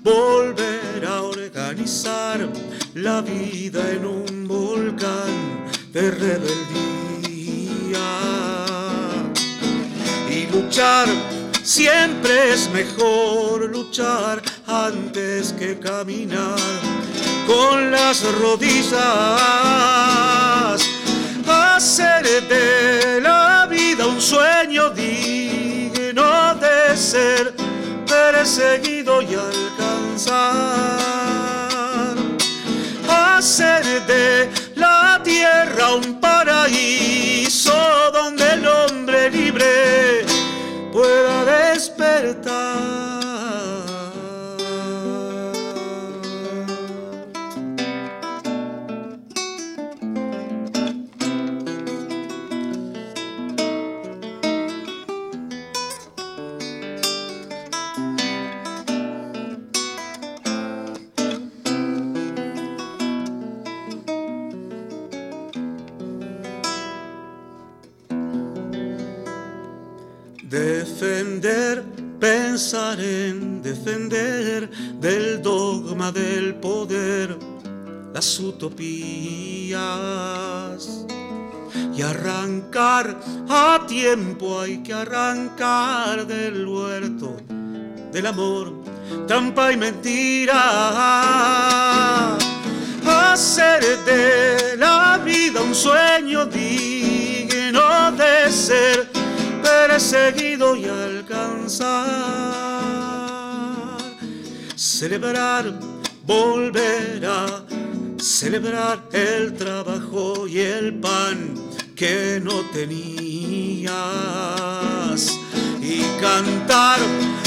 volver 0.02 1.04
a 1.06 1.20
organizar 1.20 2.48
la 2.94 3.20
vida 3.20 3.90
en 3.90 4.06
un 4.06 4.48
volcán 4.48 5.66
de 5.92 6.10
rebeldía. 6.12 6.48
Y 10.30 10.46
luchar, 10.46 11.08
siempre 11.62 12.54
es 12.54 12.70
mejor 12.70 13.68
luchar 13.68 14.40
antes 14.66 15.52
que 15.52 15.78
caminar 15.78 16.56
con 17.46 17.90
las 17.90 18.24
rodillas 18.40 18.96
hacer 21.46 22.24
de 22.48 23.20
la 23.20 23.66
vida 23.70 24.06
un 24.06 24.22
sueño 24.22 24.88
digno 24.88 26.54
de 26.54 26.96
ser 26.96 27.55
perseguido 28.32 29.22
y 29.22 29.34
alcanzar. 29.34 30.56
Hacer 33.08 33.84
de 34.06 34.50
la 34.74 35.20
tierra 35.22 35.94
un 35.94 36.20
paraíso 36.20 37.72
donde 38.12 38.44
el 38.54 38.66
hombre 38.66 39.30
libre 39.30 40.24
pueda 40.92 41.44
despertar. 41.44 42.85
Pensar 72.56 72.98
en 72.98 73.60
defender 73.60 74.70
del 74.98 75.42
dogma 75.42 76.10
del 76.10 76.54
poder 76.54 77.36
las 78.14 78.40
utopías 78.40 79.76
y 81.94 82.00
arrancar 82.00 83.14
a 83.46 83.84
tiempo 83.86 84.58
hay 84.58 84.78
que 84.78 84.94
arrancar 84.94 86.26
del 86.26 86.66
huerto 86.66 87.36
del 88.10 88.24
amor, 88.24 88.72
trampa 89.26 89.70
y 89.70 89.76
mentira. 89.76 90.56
Hacer 93.04 93.82
de 94.06 94.78
la 94.78 95.20
vida 95.22 95.60
un 95.60 95.74
sueño 95.74 96.46
digno 96.46 98.12
de 98.12 98.50
ser 98.50 99.15
perseguido 99.66 100.76
y 100.76 100.84
alcanzar. 100.84 101.96
Celebrar, 104.76 105.64
volver 106.24 107.26
a 107.26 107.64
celebrar 108.18 109.02
el 109.12 109.54
trabajo 109.54 110.46
y 110.46 110.60
el 110.60 110.94
pan 111.00 111.54
que 111.96 112.40
no 112.42 112.60
tenías 112.72 113.90
y 115.80 116.02
cantar, 116.20 117.00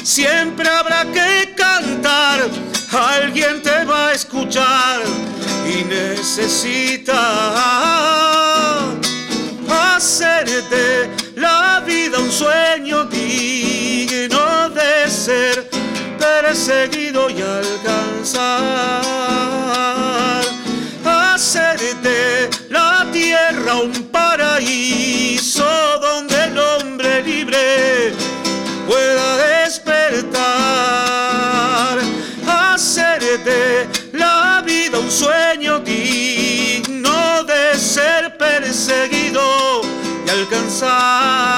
siempre 0.03 0.67
habrá 0.67 1.05
que 1.05 1.53
cantar, 1.55 2.49
alguien 2.91 3.61
te 3.61 3.85
va 3.85 4.07
a 4.09 4.13
escuchar 4.13 5.01
y 5.67 5.83
necesita 5.83 7.21
hacerte 9.69 11.28
la 11.39 11.81
vida 11.85 12.19
un 12.19 12.31
sueño 12.31 13.05
digno 13.05 14.69
de 14.69 15.09
ser 15.09 15.69
perseguido 16.19 17.29
y 17.29 17.41
alcanzar. 17.41 19.01
Hacerte 21.05 22.49
la 22.69 23.07
tierra 23.11 23.75
un 23.75 23.93
paraíso 24.11 24.98
y 40.81 41.48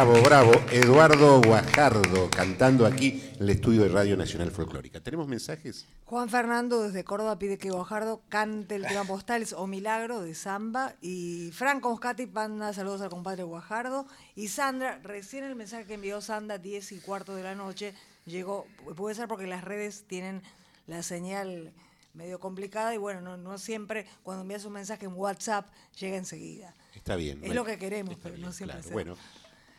Bravo, 0.00 0.22
bravo. 0.22 0.52
Eduardo 0.72 1.42
Guajardo 1.42 2.30
cantando 2.30 2.86
aquí 2.86 3.22
en 3.34 3.42
el 3.42 3.50
estudio 3.50 3.82
de 3.82 3.90
Radio 3.90 4.16
Nacional 4.16 4.50
Folclórica. 4.50 4.98
¿Tenemos 5.00 5.28
mensajes? 5.28 5.86
Juan 6.06 6.30
Fernando 6.30 6.80
desde 6.80 7.04
Córdoba 7.04 7.38
pide 7.38 7.58
que 7.58 7.70
Guajardo 7.70 8.22
cante 8.30 8.76
el 8.76 8.86
tema 8.86 9.04
postales 9.04 9.52
o 9.52 9.66
Milagro 9.66 10.22
de 10.22 10.34
Samba. 10.34 10.94
Y 11.02 11.50
Franco 11.52 11.90
Moscati 11.90 12.26
manda 12.26 12.72
saludos 12.72 13.02
al 13.02 13.10
compadre 13.10 13.42
Guajardo. 13.42 14.06
Y 14.34 14.48
Sandra, 14.48 14.98
recién 15.02 15.44
el 15.44 15.54
mensaje 15.54 15.84
que 15.84 15.92
envió 15.92 16.22
Sandra, 16.22 16.56
10 16.56 16.92
y 16.92 17.00
cuarto 17.00 17.34
de 17.34 17.42
la 17.42 17.54
noche, 17.54 17.92
llegó, 18.24 18.66
puede 18.96 19.14
ser 19.14 19.28
porque 19.28 19.46
las 19.46 19.64
redes 19.64 20.04
tienen 20.08 20.40
la 20.86 21.02
señal 21.02 21.74
medio 22.14 22.40
complicada 22.40 22.94
y 22.94 22.96
bueno, 22.96 23.20
no, 23.20 23.36
no 23.36 23.58
siempre 23.58 24.06
cuando 24.22 24.42
envías 24.42 24.64
un 24.64 24.72
mensaje 24.72 25.04
en 25.04 25.12
WhatsApp 25.12 25.68
llega 25.98 26.16
enseguida. 26.16 26.74
Está 26.94 27.16
bien. 27.16 27.36
Es 27.38 27.48
bueno, 27.48 27.54
lo 27.54 27.64
que 27.66 27.78
queremos, 27.78 28.16
pero 28.22 28.34
bien, 28.34 28.46
no 28.46 28.52
siempre 28.52 28.78
claro. 28.78 28.92
Bueno, 28.92 29.16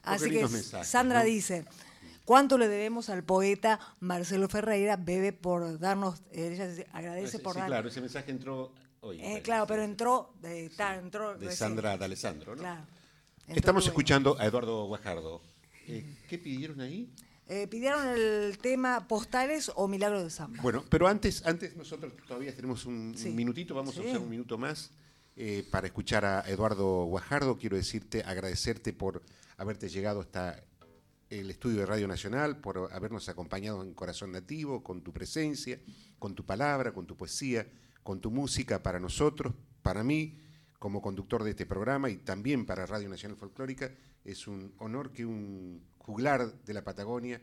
Así 0.03 0.29
que 0.29 0.47
mensajes, 0.47 0.87
Sandra 0.87 1.19
¿no? 1.19 1.25
dice, 1.25 1.65
¿cuánto 2.25 2.57
le 2.57 2.67
debemos 2.67 3.09
al 3.09 3.23
poeta 3.23 3.79
Marcelo 3.99 4.49
Ferreira? 4.49 4.95
Bebe 4.97 5.33
por 5.33 5.79
darnos, 5.79 6.21
ella 6.31 6.67
dice, 6.67 6.87
agradece 6.91 7.37
Sí, 7.37 7.43
por 7.43 7.55
sí, 7.55 7.61
claro, 7.65 7.87
ese 7.89 8.01
mensaje 8.01 8.31
entró 8.31 8.73
hoy. 9.01 9.19
Eh, 9.21 9.41
claro, 9.43 9.67
pero 9.67 9.83
entró, 9.83 10.33
de, 10.41 10.69
ta- 10.69 10.95
entró 10.95 11.29
De 11.33 11.47
recién. 11.47 11.55
Sandra 11.57 11.97
D'Alessandro, 11.97 12.55
¿no? 12.55 12.61
Claro. 12.61 12.81
Entró 13.41 13.55
Estamos 13.55 13.85
escuchando 13.85 14.37
a 14.39 14.45
Eduardo 14.45 14.85
Guajardo. 14.85 15.41
Eh, 15.87 16.17
¿Qué 16.29 16.37
pidieron 16.37 16.79
ahí? 16.81 17.11
Eh, 17.47 17.67
pidieron 17.67 18.07
el 18.07 18.57
tema 18.59 19.07
postales 19.09 19.71
o 19.75 19.87
milagro 19.87 20.23
de 20.23 20.29
samba. 20.29 20.61
Bueno, 20.61 20.85
pero 20.89 21.07
antes, 21.07 21.45
antes 21.45 21.75
nosotros 21.75 22.13
todavía 22.25 22.55
tenemos 22.55 22.85
un, 22.85 23.13
minutito, 23.35 23.75
vamos 23.75 23.97
a 23.97 24.01
usar 24.01 24.19
un 24.19 24.29
minuto 24.29 24.57
más 24.57 24.91
eh, 25.35 25.67
para 25.69 25.87
escuchar 25.87 26.23
a 26.23 26.41
Eduardo 26.47 27.03
Guajardo. 27.05 27.57
Quiero 27.57 27.75
decirte, 27.75 28.23
agradecerte 28.23 28.93
por 28.93 29.21
haberte 29.61 29.89
llegado 29.89 30.21
hasta 30.21 30.63
el 31.29 31.51
estudio 31.51 31.81
de 31.81 31.85
Radio 31.85 32.07
Nacional, 32.07 32.59
por 32.59 32.89
habernos 32.91 33.29
acompañado 33.29 33.83
en 33.83 33.93
Corazón 33.93 34.31
Nativo, 34.31 34.83
con 34.83 35.03
tu 35.03 35.13
presencia, 35.13 35.79
con 36.17 36.33
tu 36.33 36.43
palabra, 36.43 36.91
con 36.93 37.05
tu 37.05 37.15
poesía, 37.15 37.67
con 38.01 38.19
tu 38.19 38.31
música 38.31 38.81
para 38.81 38.99
nosotros, 38.99 39.53
para 39.83 40.03
mí, 40.03 40.39
como 40.79 40.99
conductor 40.99 41.43
de 41.43 41.51
este 41.51 41.67
programa 41.67 42.09
y 42.09 42.17
también 42.17 42.65
para 42.65 42.87
Radio 42.87 43.07
Nacional 43.07 43.37
Folclórica. 43.37 43.93
Es 44.25 44.47
un 44.47 44.73
honor 44.79 45.13
que 45.13 45.27
un 45.27 45.85
juglar 45.99 46.63
de 46.63 46.73
la 46.73 46.83
Patagonia 46.83 47.39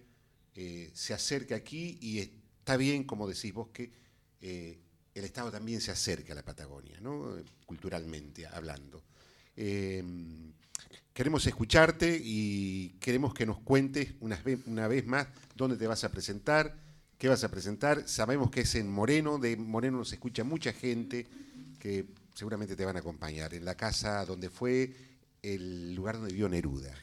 eh, 0.57 0.91
se 0.95 1.15
acerque 1.15 1.55
aquí 1.55 1.99
y 2.03 2.19
está 2.19 2.77
bien, 2.77 3.05
como 3.05 3.29
decís 3.29 3.55
vos, 3.55 3.69
que 3.69 3.93
eh, 4.41 4.81
el 5.15 5.25
Estado 5.25 5.53
también 5.53 5.81
se 5.81 5.93
acerque 5.93 6.33
a 6.33 6.35
la 6.35 6.45
Patagonia, 6.45 6.99
¿no? 7.01 7.37
culturalmente 7.65 8.45
hablando. 8.45 9.05
Eh, 9.55 10.03
queremos 11.19 11.45
escucharte 11.49 12.17
y 12.23 12.91
queremos 13.01 13.35
que 13.35 13.45
nos 13.45 13.59
cuentes 13.59 14.11
una 14.21 14.37
vez, 14.37 14.61
una 14.67 14.87
vez 14.87 15.05
más 15.05 15.27
dónde 15.57 15.77
te 15.77 15.89
vas 15.89 16.05
a 16.05 16.13
presentar, 16.13 16.77
qué 17.19 17.27
vas 17.27 17.43
a 17.43 17.51
presentar. 17.51 18.09
Sabemos 18.09 18.53
que 18.53 18.61
es 18.61 18.77
en 18.77 18.89
Moreno, 18.89 19.37
de 19.41 19.57
Moreno 19.57 19.99
nos 19.99 20.13
escucha 20.13 20.45
mucha 20.45 20.73
gente 20.73 21.27
que 21.81 22.07
seguramente 22.35 22.77
te 22.77 22.85
van 22.85 22.95
a 22.95 23.01
acompañar, 23.01 23.53
en 23.53 23.65
la 23.65 23.75
casa 23.75 24.25
donde 24.27 24.49
fue 24.49 24.95
el 25.43 25.93
lugar 25.97 26.19
donde 26.19 26.31
vivió 26.31 26.49
Neruda. 26.49 26.95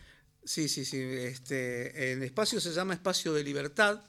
Sí, 0.46 0.70
sí, 0.70 0.86
sí. 0.86 0.98
Este, 0.98 2.14
el 2.14 2.24
espacio 2.24 2.62
se 2.62 2.72
llama 2.72 2.94
Espacio 2.94 3.34
de 3.34 3.44
Libertad. 3.44 4.02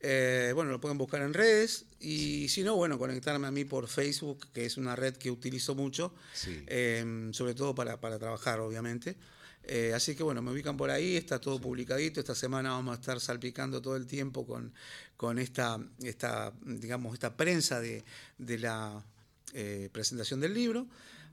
Eh, 0.00 0.52
bueno, 0.54 0.70
lo 0.70 0.80
pueden 0.80 0.96
buscar 0.96 1.22
en 1.22 1.34
redes 1.34 1.86
y 1.98 2.48
si 2.48 2.62
no, 2.62 2.76
bueno, 2.76 2.98
conectarme 2.98 3.48
a 3.48 3.50
mí 3.50 3.64
por 3.64 3.88
Facebook, 3.88 4.46
que 4.52 4.64
es 4.64 4.76
una 4.76 4.94
red 4.94 5.16
que 5.16 5.30
utilizo 5.30 5.74
mucho, 5.74 6.14
Sí. 6.34 6.62
eh, 6.68 7.30
sobre 7.32 7.54
todo 7.54 7.74
para, 7.74 8.00
para 8.00 8.18
trabajar, 8.18 8.60
obviamente. 8.60 9.16
Eh, 9.64 9.92
así 9.94 10.14
que 10.14 10.22
bueno, 10.22 10.40
me 10.40 10.52
ubican 10.52 10.76
por 10.76 10.90
ahí, 10.90 11.16
está 11.16 11.40
todo 11.40 11.60
publicadito. 11.60 12.20
Esta 12.20 12.34
semana 12.34 12.70
vamos 12.70 12.96
a 12.96 13.00
estar 13.00 13.20
salpicando 13.20 13.82
todo 13.82 13.96
el 13.96 14.06
tiempo 14.06 14.46
con, 14.46 14.72
con 15.16 15.38
esta, 15.38 15.78
esta, 16.02 16.52
digamos, 16.64 17.12
esta 17.14 17.36
prensa 17.36 17.80
de, 17.80 18.04
de 18.38 18.58
la 18.58 19.04
eh, 19.52 19.90
presentación 19.92 20.40
del 20.40 20.54
libro. 20.54 20.86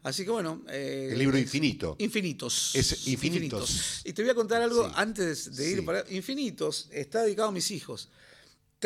Así 0.03 0.23
que 0.25 0.31
bueno. 0.31 0.63
eh, 0.69 1.09
El 1.13 1.19
libro 1.19 1.37
infinito. 1.37 1.95
Infinitos. 1.99 2.75
Es 2.75 3.07
infinitos. 3.07 4.01
Y 4.03 4.11
te 4.13 4.21
voy 4.21 4.31
a 4.31 4.35
contar 4.35 4.61
algo 4.61 4.85
Sí. 4.87 4.93
antes 4.97 5.55
de 5.55 5.69
ir 5.71 5.77
Sí. 5.79 5.81
para. 5.83 6.03
Infinitos 6.11 6.89
está 6.91 7.23
dedicado 7.23 7.49
a 7.49 7.51
mis 7.51 7.71
hijos. 7.71 8.09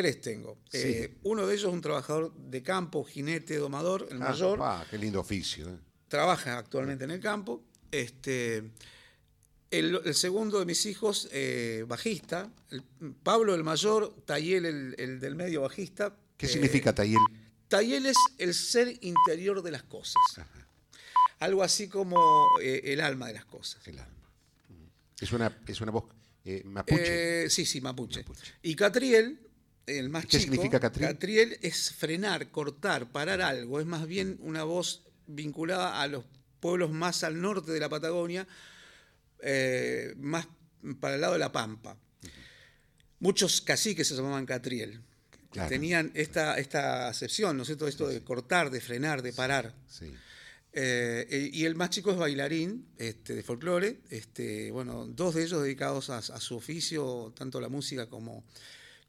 Tres 0.01 0.21
tengo. 0.21 0.57
Sí. 0.71 0.77
Eh, 0.77 1.17
uno 1.23 1.45
de 1.45 1.55
ellos 1.55 1.67
es 1.67 1.73
un 1.73 1.81
trabajador 1.81 2.33
de 2.33 2.63
campo, 2.63 3.03
jinete, 3.03 3.57
domador, 3.57 4.07
el 4.09 4.21
Ah, 4.21 4.29
mayor. 4.29 4.59
ah, 4.61 4.85
qué 4.89 4.97
lindo 4.97 5.19
oficio. 5.19 5.67
¿eh? 5.69 5.77
Trabaja 6.07 6.57
actualmente 6.57 7.03
en 7.03 7.11
el 7.11 7.19
campo. 7.19 7.61
Este, 7.91 8.63
el, 9.71 9.99
el 10.05 10.15
segundo 10.15 10.57
de 10.59 10.65
mis 10.65 10.85
hijos, 10.85 11.27
eh, 11.33 11.83
bajista. 11.85 12.49
El- 12.71 12.83
Pablo, 13.23 13.53
el 13.55 13.63
mayor. 13.65 14.15
Tayel, 14.25 14.65
el, 14.65 14.95
el 14.97 15.19
del 15.19 15.35
medio, 15.35 15.61
bajista. 15.63 16.15
¿Qué 16.37 16.47
significa 16.47 16.95
Tayel? 16.95 17.19
Tayel 17.67 18.05
es 18.05 18.15
el 18.37 18.53
ser 18.53 18.97
interior 19.01 19.61
de 19.61 19.71
las 19.71 19.83
cosas. 19.83 20.15
Algo 21.39 21.61
así 21.61 21.89
como 21.89 22.47
el 22.61 23.01
alma 23.01 23.27
de 23.27 23.33
las 23.33 23.43
cosas. 23.45 23.85
El 23.85 23.99
alma. 23.99 24.29
Es 25.19 25.33
una, 25.33 25.57
es 25.67 25.81
una 25.81 25.91
voz 25.91 26.05
mapuche. 26.63 27.49
Sí, 27.49 27.65
sí, 27.65 27.81
mapuche. 27.81 28.21
Mapuche. 28.21 28.53
Y 28.63 28.75
Catriel, 28.75 29.39
el 29.85 30.09
más 30.09 30.25
¿Qué 30.25 30.37
chico. 30.37 30.43
significa 30.43 30.79
Catriel? 30.79 31.11
Catriel 31.11 31.57
es 31.61 31.91
frenar, 31.91 32.51
cortar, 32.51 33.11
parar 33.11 33.41
algo. 33.41 33.79
Es 33.79 33.85
más 33.85 34.07
bien 34.07 34.37
una 34.41 34.63
voz 34.63 35.03
vinculada 35.27 36.01
a 36.01 36.07
los 36.07 36.25
pueblos 36.59 36.91
más 36.91 37.23
al 37.23 37.41
norte 37.41 37.71
de 37.71 37.79
la 37.79 37.89
Patagonia, 37.89 38.47
eh, 39.41 40.13
más 40.17 40.47
para 40.99 41.15
el 41.15 41.21
lado 41.21 41.33
de 41.33 41.39
la 41.39 41.51
Pampa. 41.51 41.97
Muchos 43.19 43.61
caciques 43.61 44.07
se 44.07 44.15
llamaban 44.15 44.45
Catriel. 44.45 45.01
Claro. 45.51 45.67
tenían 45.67 46.11
esta, 46.13 46.59
esta 46.59 47.07
acepción, 47.07 47.57
¿no 47.57 47.63
es 47.63 47.67
cierto? 47.69 47.87
Esto 47.87 48.07
de 48.07 48.23
cortar, 48.23 48.69
de 48.69 48.79
frenar, 48.79 49.23
de 49.23 49.33
parar. 49.33 49.73
Sí. 49.87 50.13
Eh, 50.73 51.49
y 51.51 51.65
el 51.65 51.73
más 51.73 51.89
chico 51.89 52.11
es 52.11 52.17
bailarín 52.17 52.85
este, 52.97 53.33
de 53.33 53.41
folclore. 53.41 54.01
Este, 54.11 54.69
bueno, 54.69 55.07
dos 55.07 55.33
de 55.33 55.43
ellos 55.43 55.63
dedicados 55.63 56.11
a, 56.11 56.19
a 56.19 56.39
su 56.39 56.55
oficio, 56.55 57.33
tanto 57.35 57.59
la 57.59 57.67
música 57.67 58.07
como, 58.07 58.45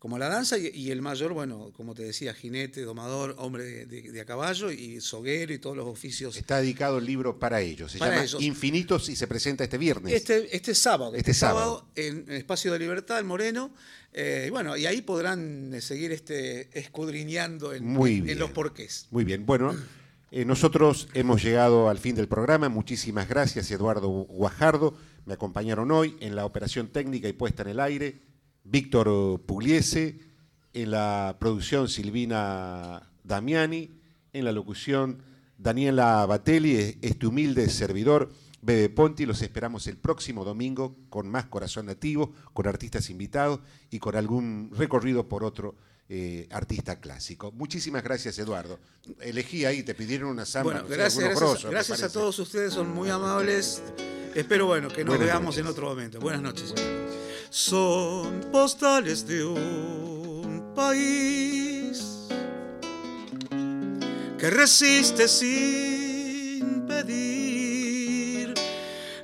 como 0.00 0.18
la 0.18 0.28
danza. 0.28 0.58
Y, 0.58 0.66
y 0.74 0.90
el 0.90 1.00
mayor, 1.02 1.32
bueno, 1.32 1.70
como 1.76 1.94
te 1.94 2.02
decía, 2.02 2.34
jinete, 2.34 2.82
domador, 2.82 3.36
hombre 3.38 3.62
de, 3.62 3.86
de- 3.86 4.10
de 4.10 4.20
a 4.20 4.24
caballo 4.24 4.72
y 4.72 5.00
soguero 5.00 5.52
y 5.52 5.58
todos 5.58 5.76
los 5.76 5.86
oficios. 5.86 6.36
Está 6.36 6.60
dedicado 6.60 6.98
el 6.98 7.04
libro 7.04 7.38
para 7.38 7.60
ellos. 7.60 7.92
Se 7.92 7.98
Para 7.98 8.12
llama 8.14 8.24
ellos. 8.24 8.42
Infinitos 8.42 9.08
y 9.08 9.14
se 9.14 9.28
presenta 9.28 9.62
este 9.62 9.78
viernes. 9.78 10.12
Este, 10.12 10.56
este 10.56 10.74
sábado. 10.74 11.14
Este 11.14 11.32
sábado. 11.34 11.86
en 11.94 12.24
el 12.28 12.36
Espacio 12.38 12.72
de 12.72 12.80
Libertad, 12.80 13.20
en 13.20 13.26
Moreno. 13.26 13.70
Eh, 14.12 14.46
y 14.48 14.50
bueno, 14.50 14.76
y 14.76 14.86
ahí 14.86 15.02
podrán 15.02 15.72
eh, 15.72 15.80
seguir 15.80 16.10
este, 16.10 16.68
escudriñando 16.76 17.72
en, 17.72 17.84
Muy 17.86 18.16
en 18.16 18.24
bien. 18.24 18.38
los 18.40 18.50
porqués. 18.50 19.06
Muy 19.12 19.22
bien, 19.22 19.46
bueno, 19.46 19.76
eh, 20.32 20.44
nosotros 20.44 21.08
hemos 21.14 21.42
llegado 21.44 21.88
al 21.88 21.98
fin 21.98 22.16
del 22.16 22.26
programa. 22.26 22.68
Muchísimas 22.68 23.28
gracias, 23.28 23.70
Eduardo 23.70 24.08
Guajardo. 24.08 24.96
Me 25.26 25.34
acompañaron 25.34 25.90
hoy 25.92 26.16
en 26.20 26.34
la 26.34 26.44
operación 26.44 26.88
técnica 26.88 27.28
y 27.28 27.32
puesta 27.34 27.62
en 27.62 27.68
el 27.68 27.80
aire. 27.80 28.29
Víctor 28.64 29.40
Pugliese, 29.42 30.18
en 30.72 30.90
la 30.90 31.36
producción 31.40 31.88
Silvina 31.88 33.10
Damiani, 33.24 33.90
en 34.32 34.44
la 34.44 34.52
locución 34.52 35.22
Daniela 35.58 36.24
Batelli, 36.26 36.98
este 37.02 37.26
humilde 37.26 37.68
servidor 37.68 38.30
Bebe 38.62 38.88
Ponti. 38.88 39.26
Los 39.26 39.42
esperamos 39.42 39.86
el 39.86 39.96
próximo 39.96 40.44
domingo 40.44 40.96
con 41.08 41.28
más 41.28 41.46
Corazón 41.46 41.86
Nativo, 41.86 42.32
con 42.52 42.66
artistas 42.66 43.10
invitados 43.10 43.60
y 43.90 43.98
con 43.98 44.16
algún 44.16 44.70
recorrido 44.74 45.28
por 45.28 45.44
otro 45.44 45.74
eh, 46.08 46.48
artista 46.50 47.00
clásico. 47.00 47.52
Muchísimas 47.52 48.02
gracias, 48.02 48.38
Eduardo. 48.38 48.78
Elegí 49.20 49.64
ahí, 49.64 49.82
te 49.82 49.94
pidieron 49.94 50.30
una 50.30 50.44
samba. 50.44 50.72
Bueno, 50.72 50.88
gracias, 50.88 51.24
gracias, 51.24 51.38
grosos, 51.38 51.64
me 51.64 51.70
gracias 51.70 52.02
a 52.02 52.12
todos 52.12 52.38
ustedes, 52.38 52.72
son 52.72 52.92
muy 52.92 53.10
amables. 53.10 53.82
Espero, 54.34 54.66
bueno, 54.66 54.88
que 54.88 55.04
nos 55.04 55.16
Buenas 55.16 55.26
veamos 55.26 55.56
noches. 55.56 55.60
en 55.60 55.66
otro 55.66 55.88
momento. 55.88 56.20
Buenas 56.20 56.42
noches. 56.42 56.74
Son 57.52 58.40
postales 58.52 59.26
de 59.26 59.44
un 59.44 60.72
país 60.72 62.28
que 64.38 64.50
resiste 64.50 65.26
sin 65.26 66.86
pedir 66.86 68.54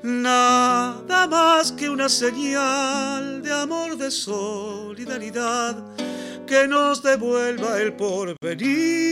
nada 0.03 1.29
más 1.29 1.71
que 1.71 1.89
una 1.89 2.09
señal 2.09 3.43
de 3.45 3.53
amor, 3.53 3.97
de 3.97 4.11
solidaridad 4.11 5.77
que 6.49 6.67
nos 6.67 7.05
devuelva 7.05 7.81
el 7.81 7.93
porvenir. 7.93 9.07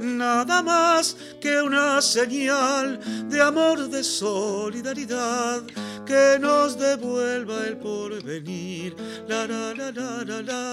Nada 0.00 0.62
más 0.62 1.16
que 1.44 1.60
una 1.60 2.00
señal 2.00 2.98
de 3.28 3.42
amor, 3.42 3.90
de 3.90 4.02
solidaridad 4.02 5.62
que 6.06 6.38
nos 6.40 6.78
devuelva 6.78 7.66
el 7.66 7.76
porvenir. 7.76 8.96
La 9.28 9.46
la 9.46 9.74
la 9.74 9.92
la 9.92 10.24
la 10.24 10.40
la 10.40 10.64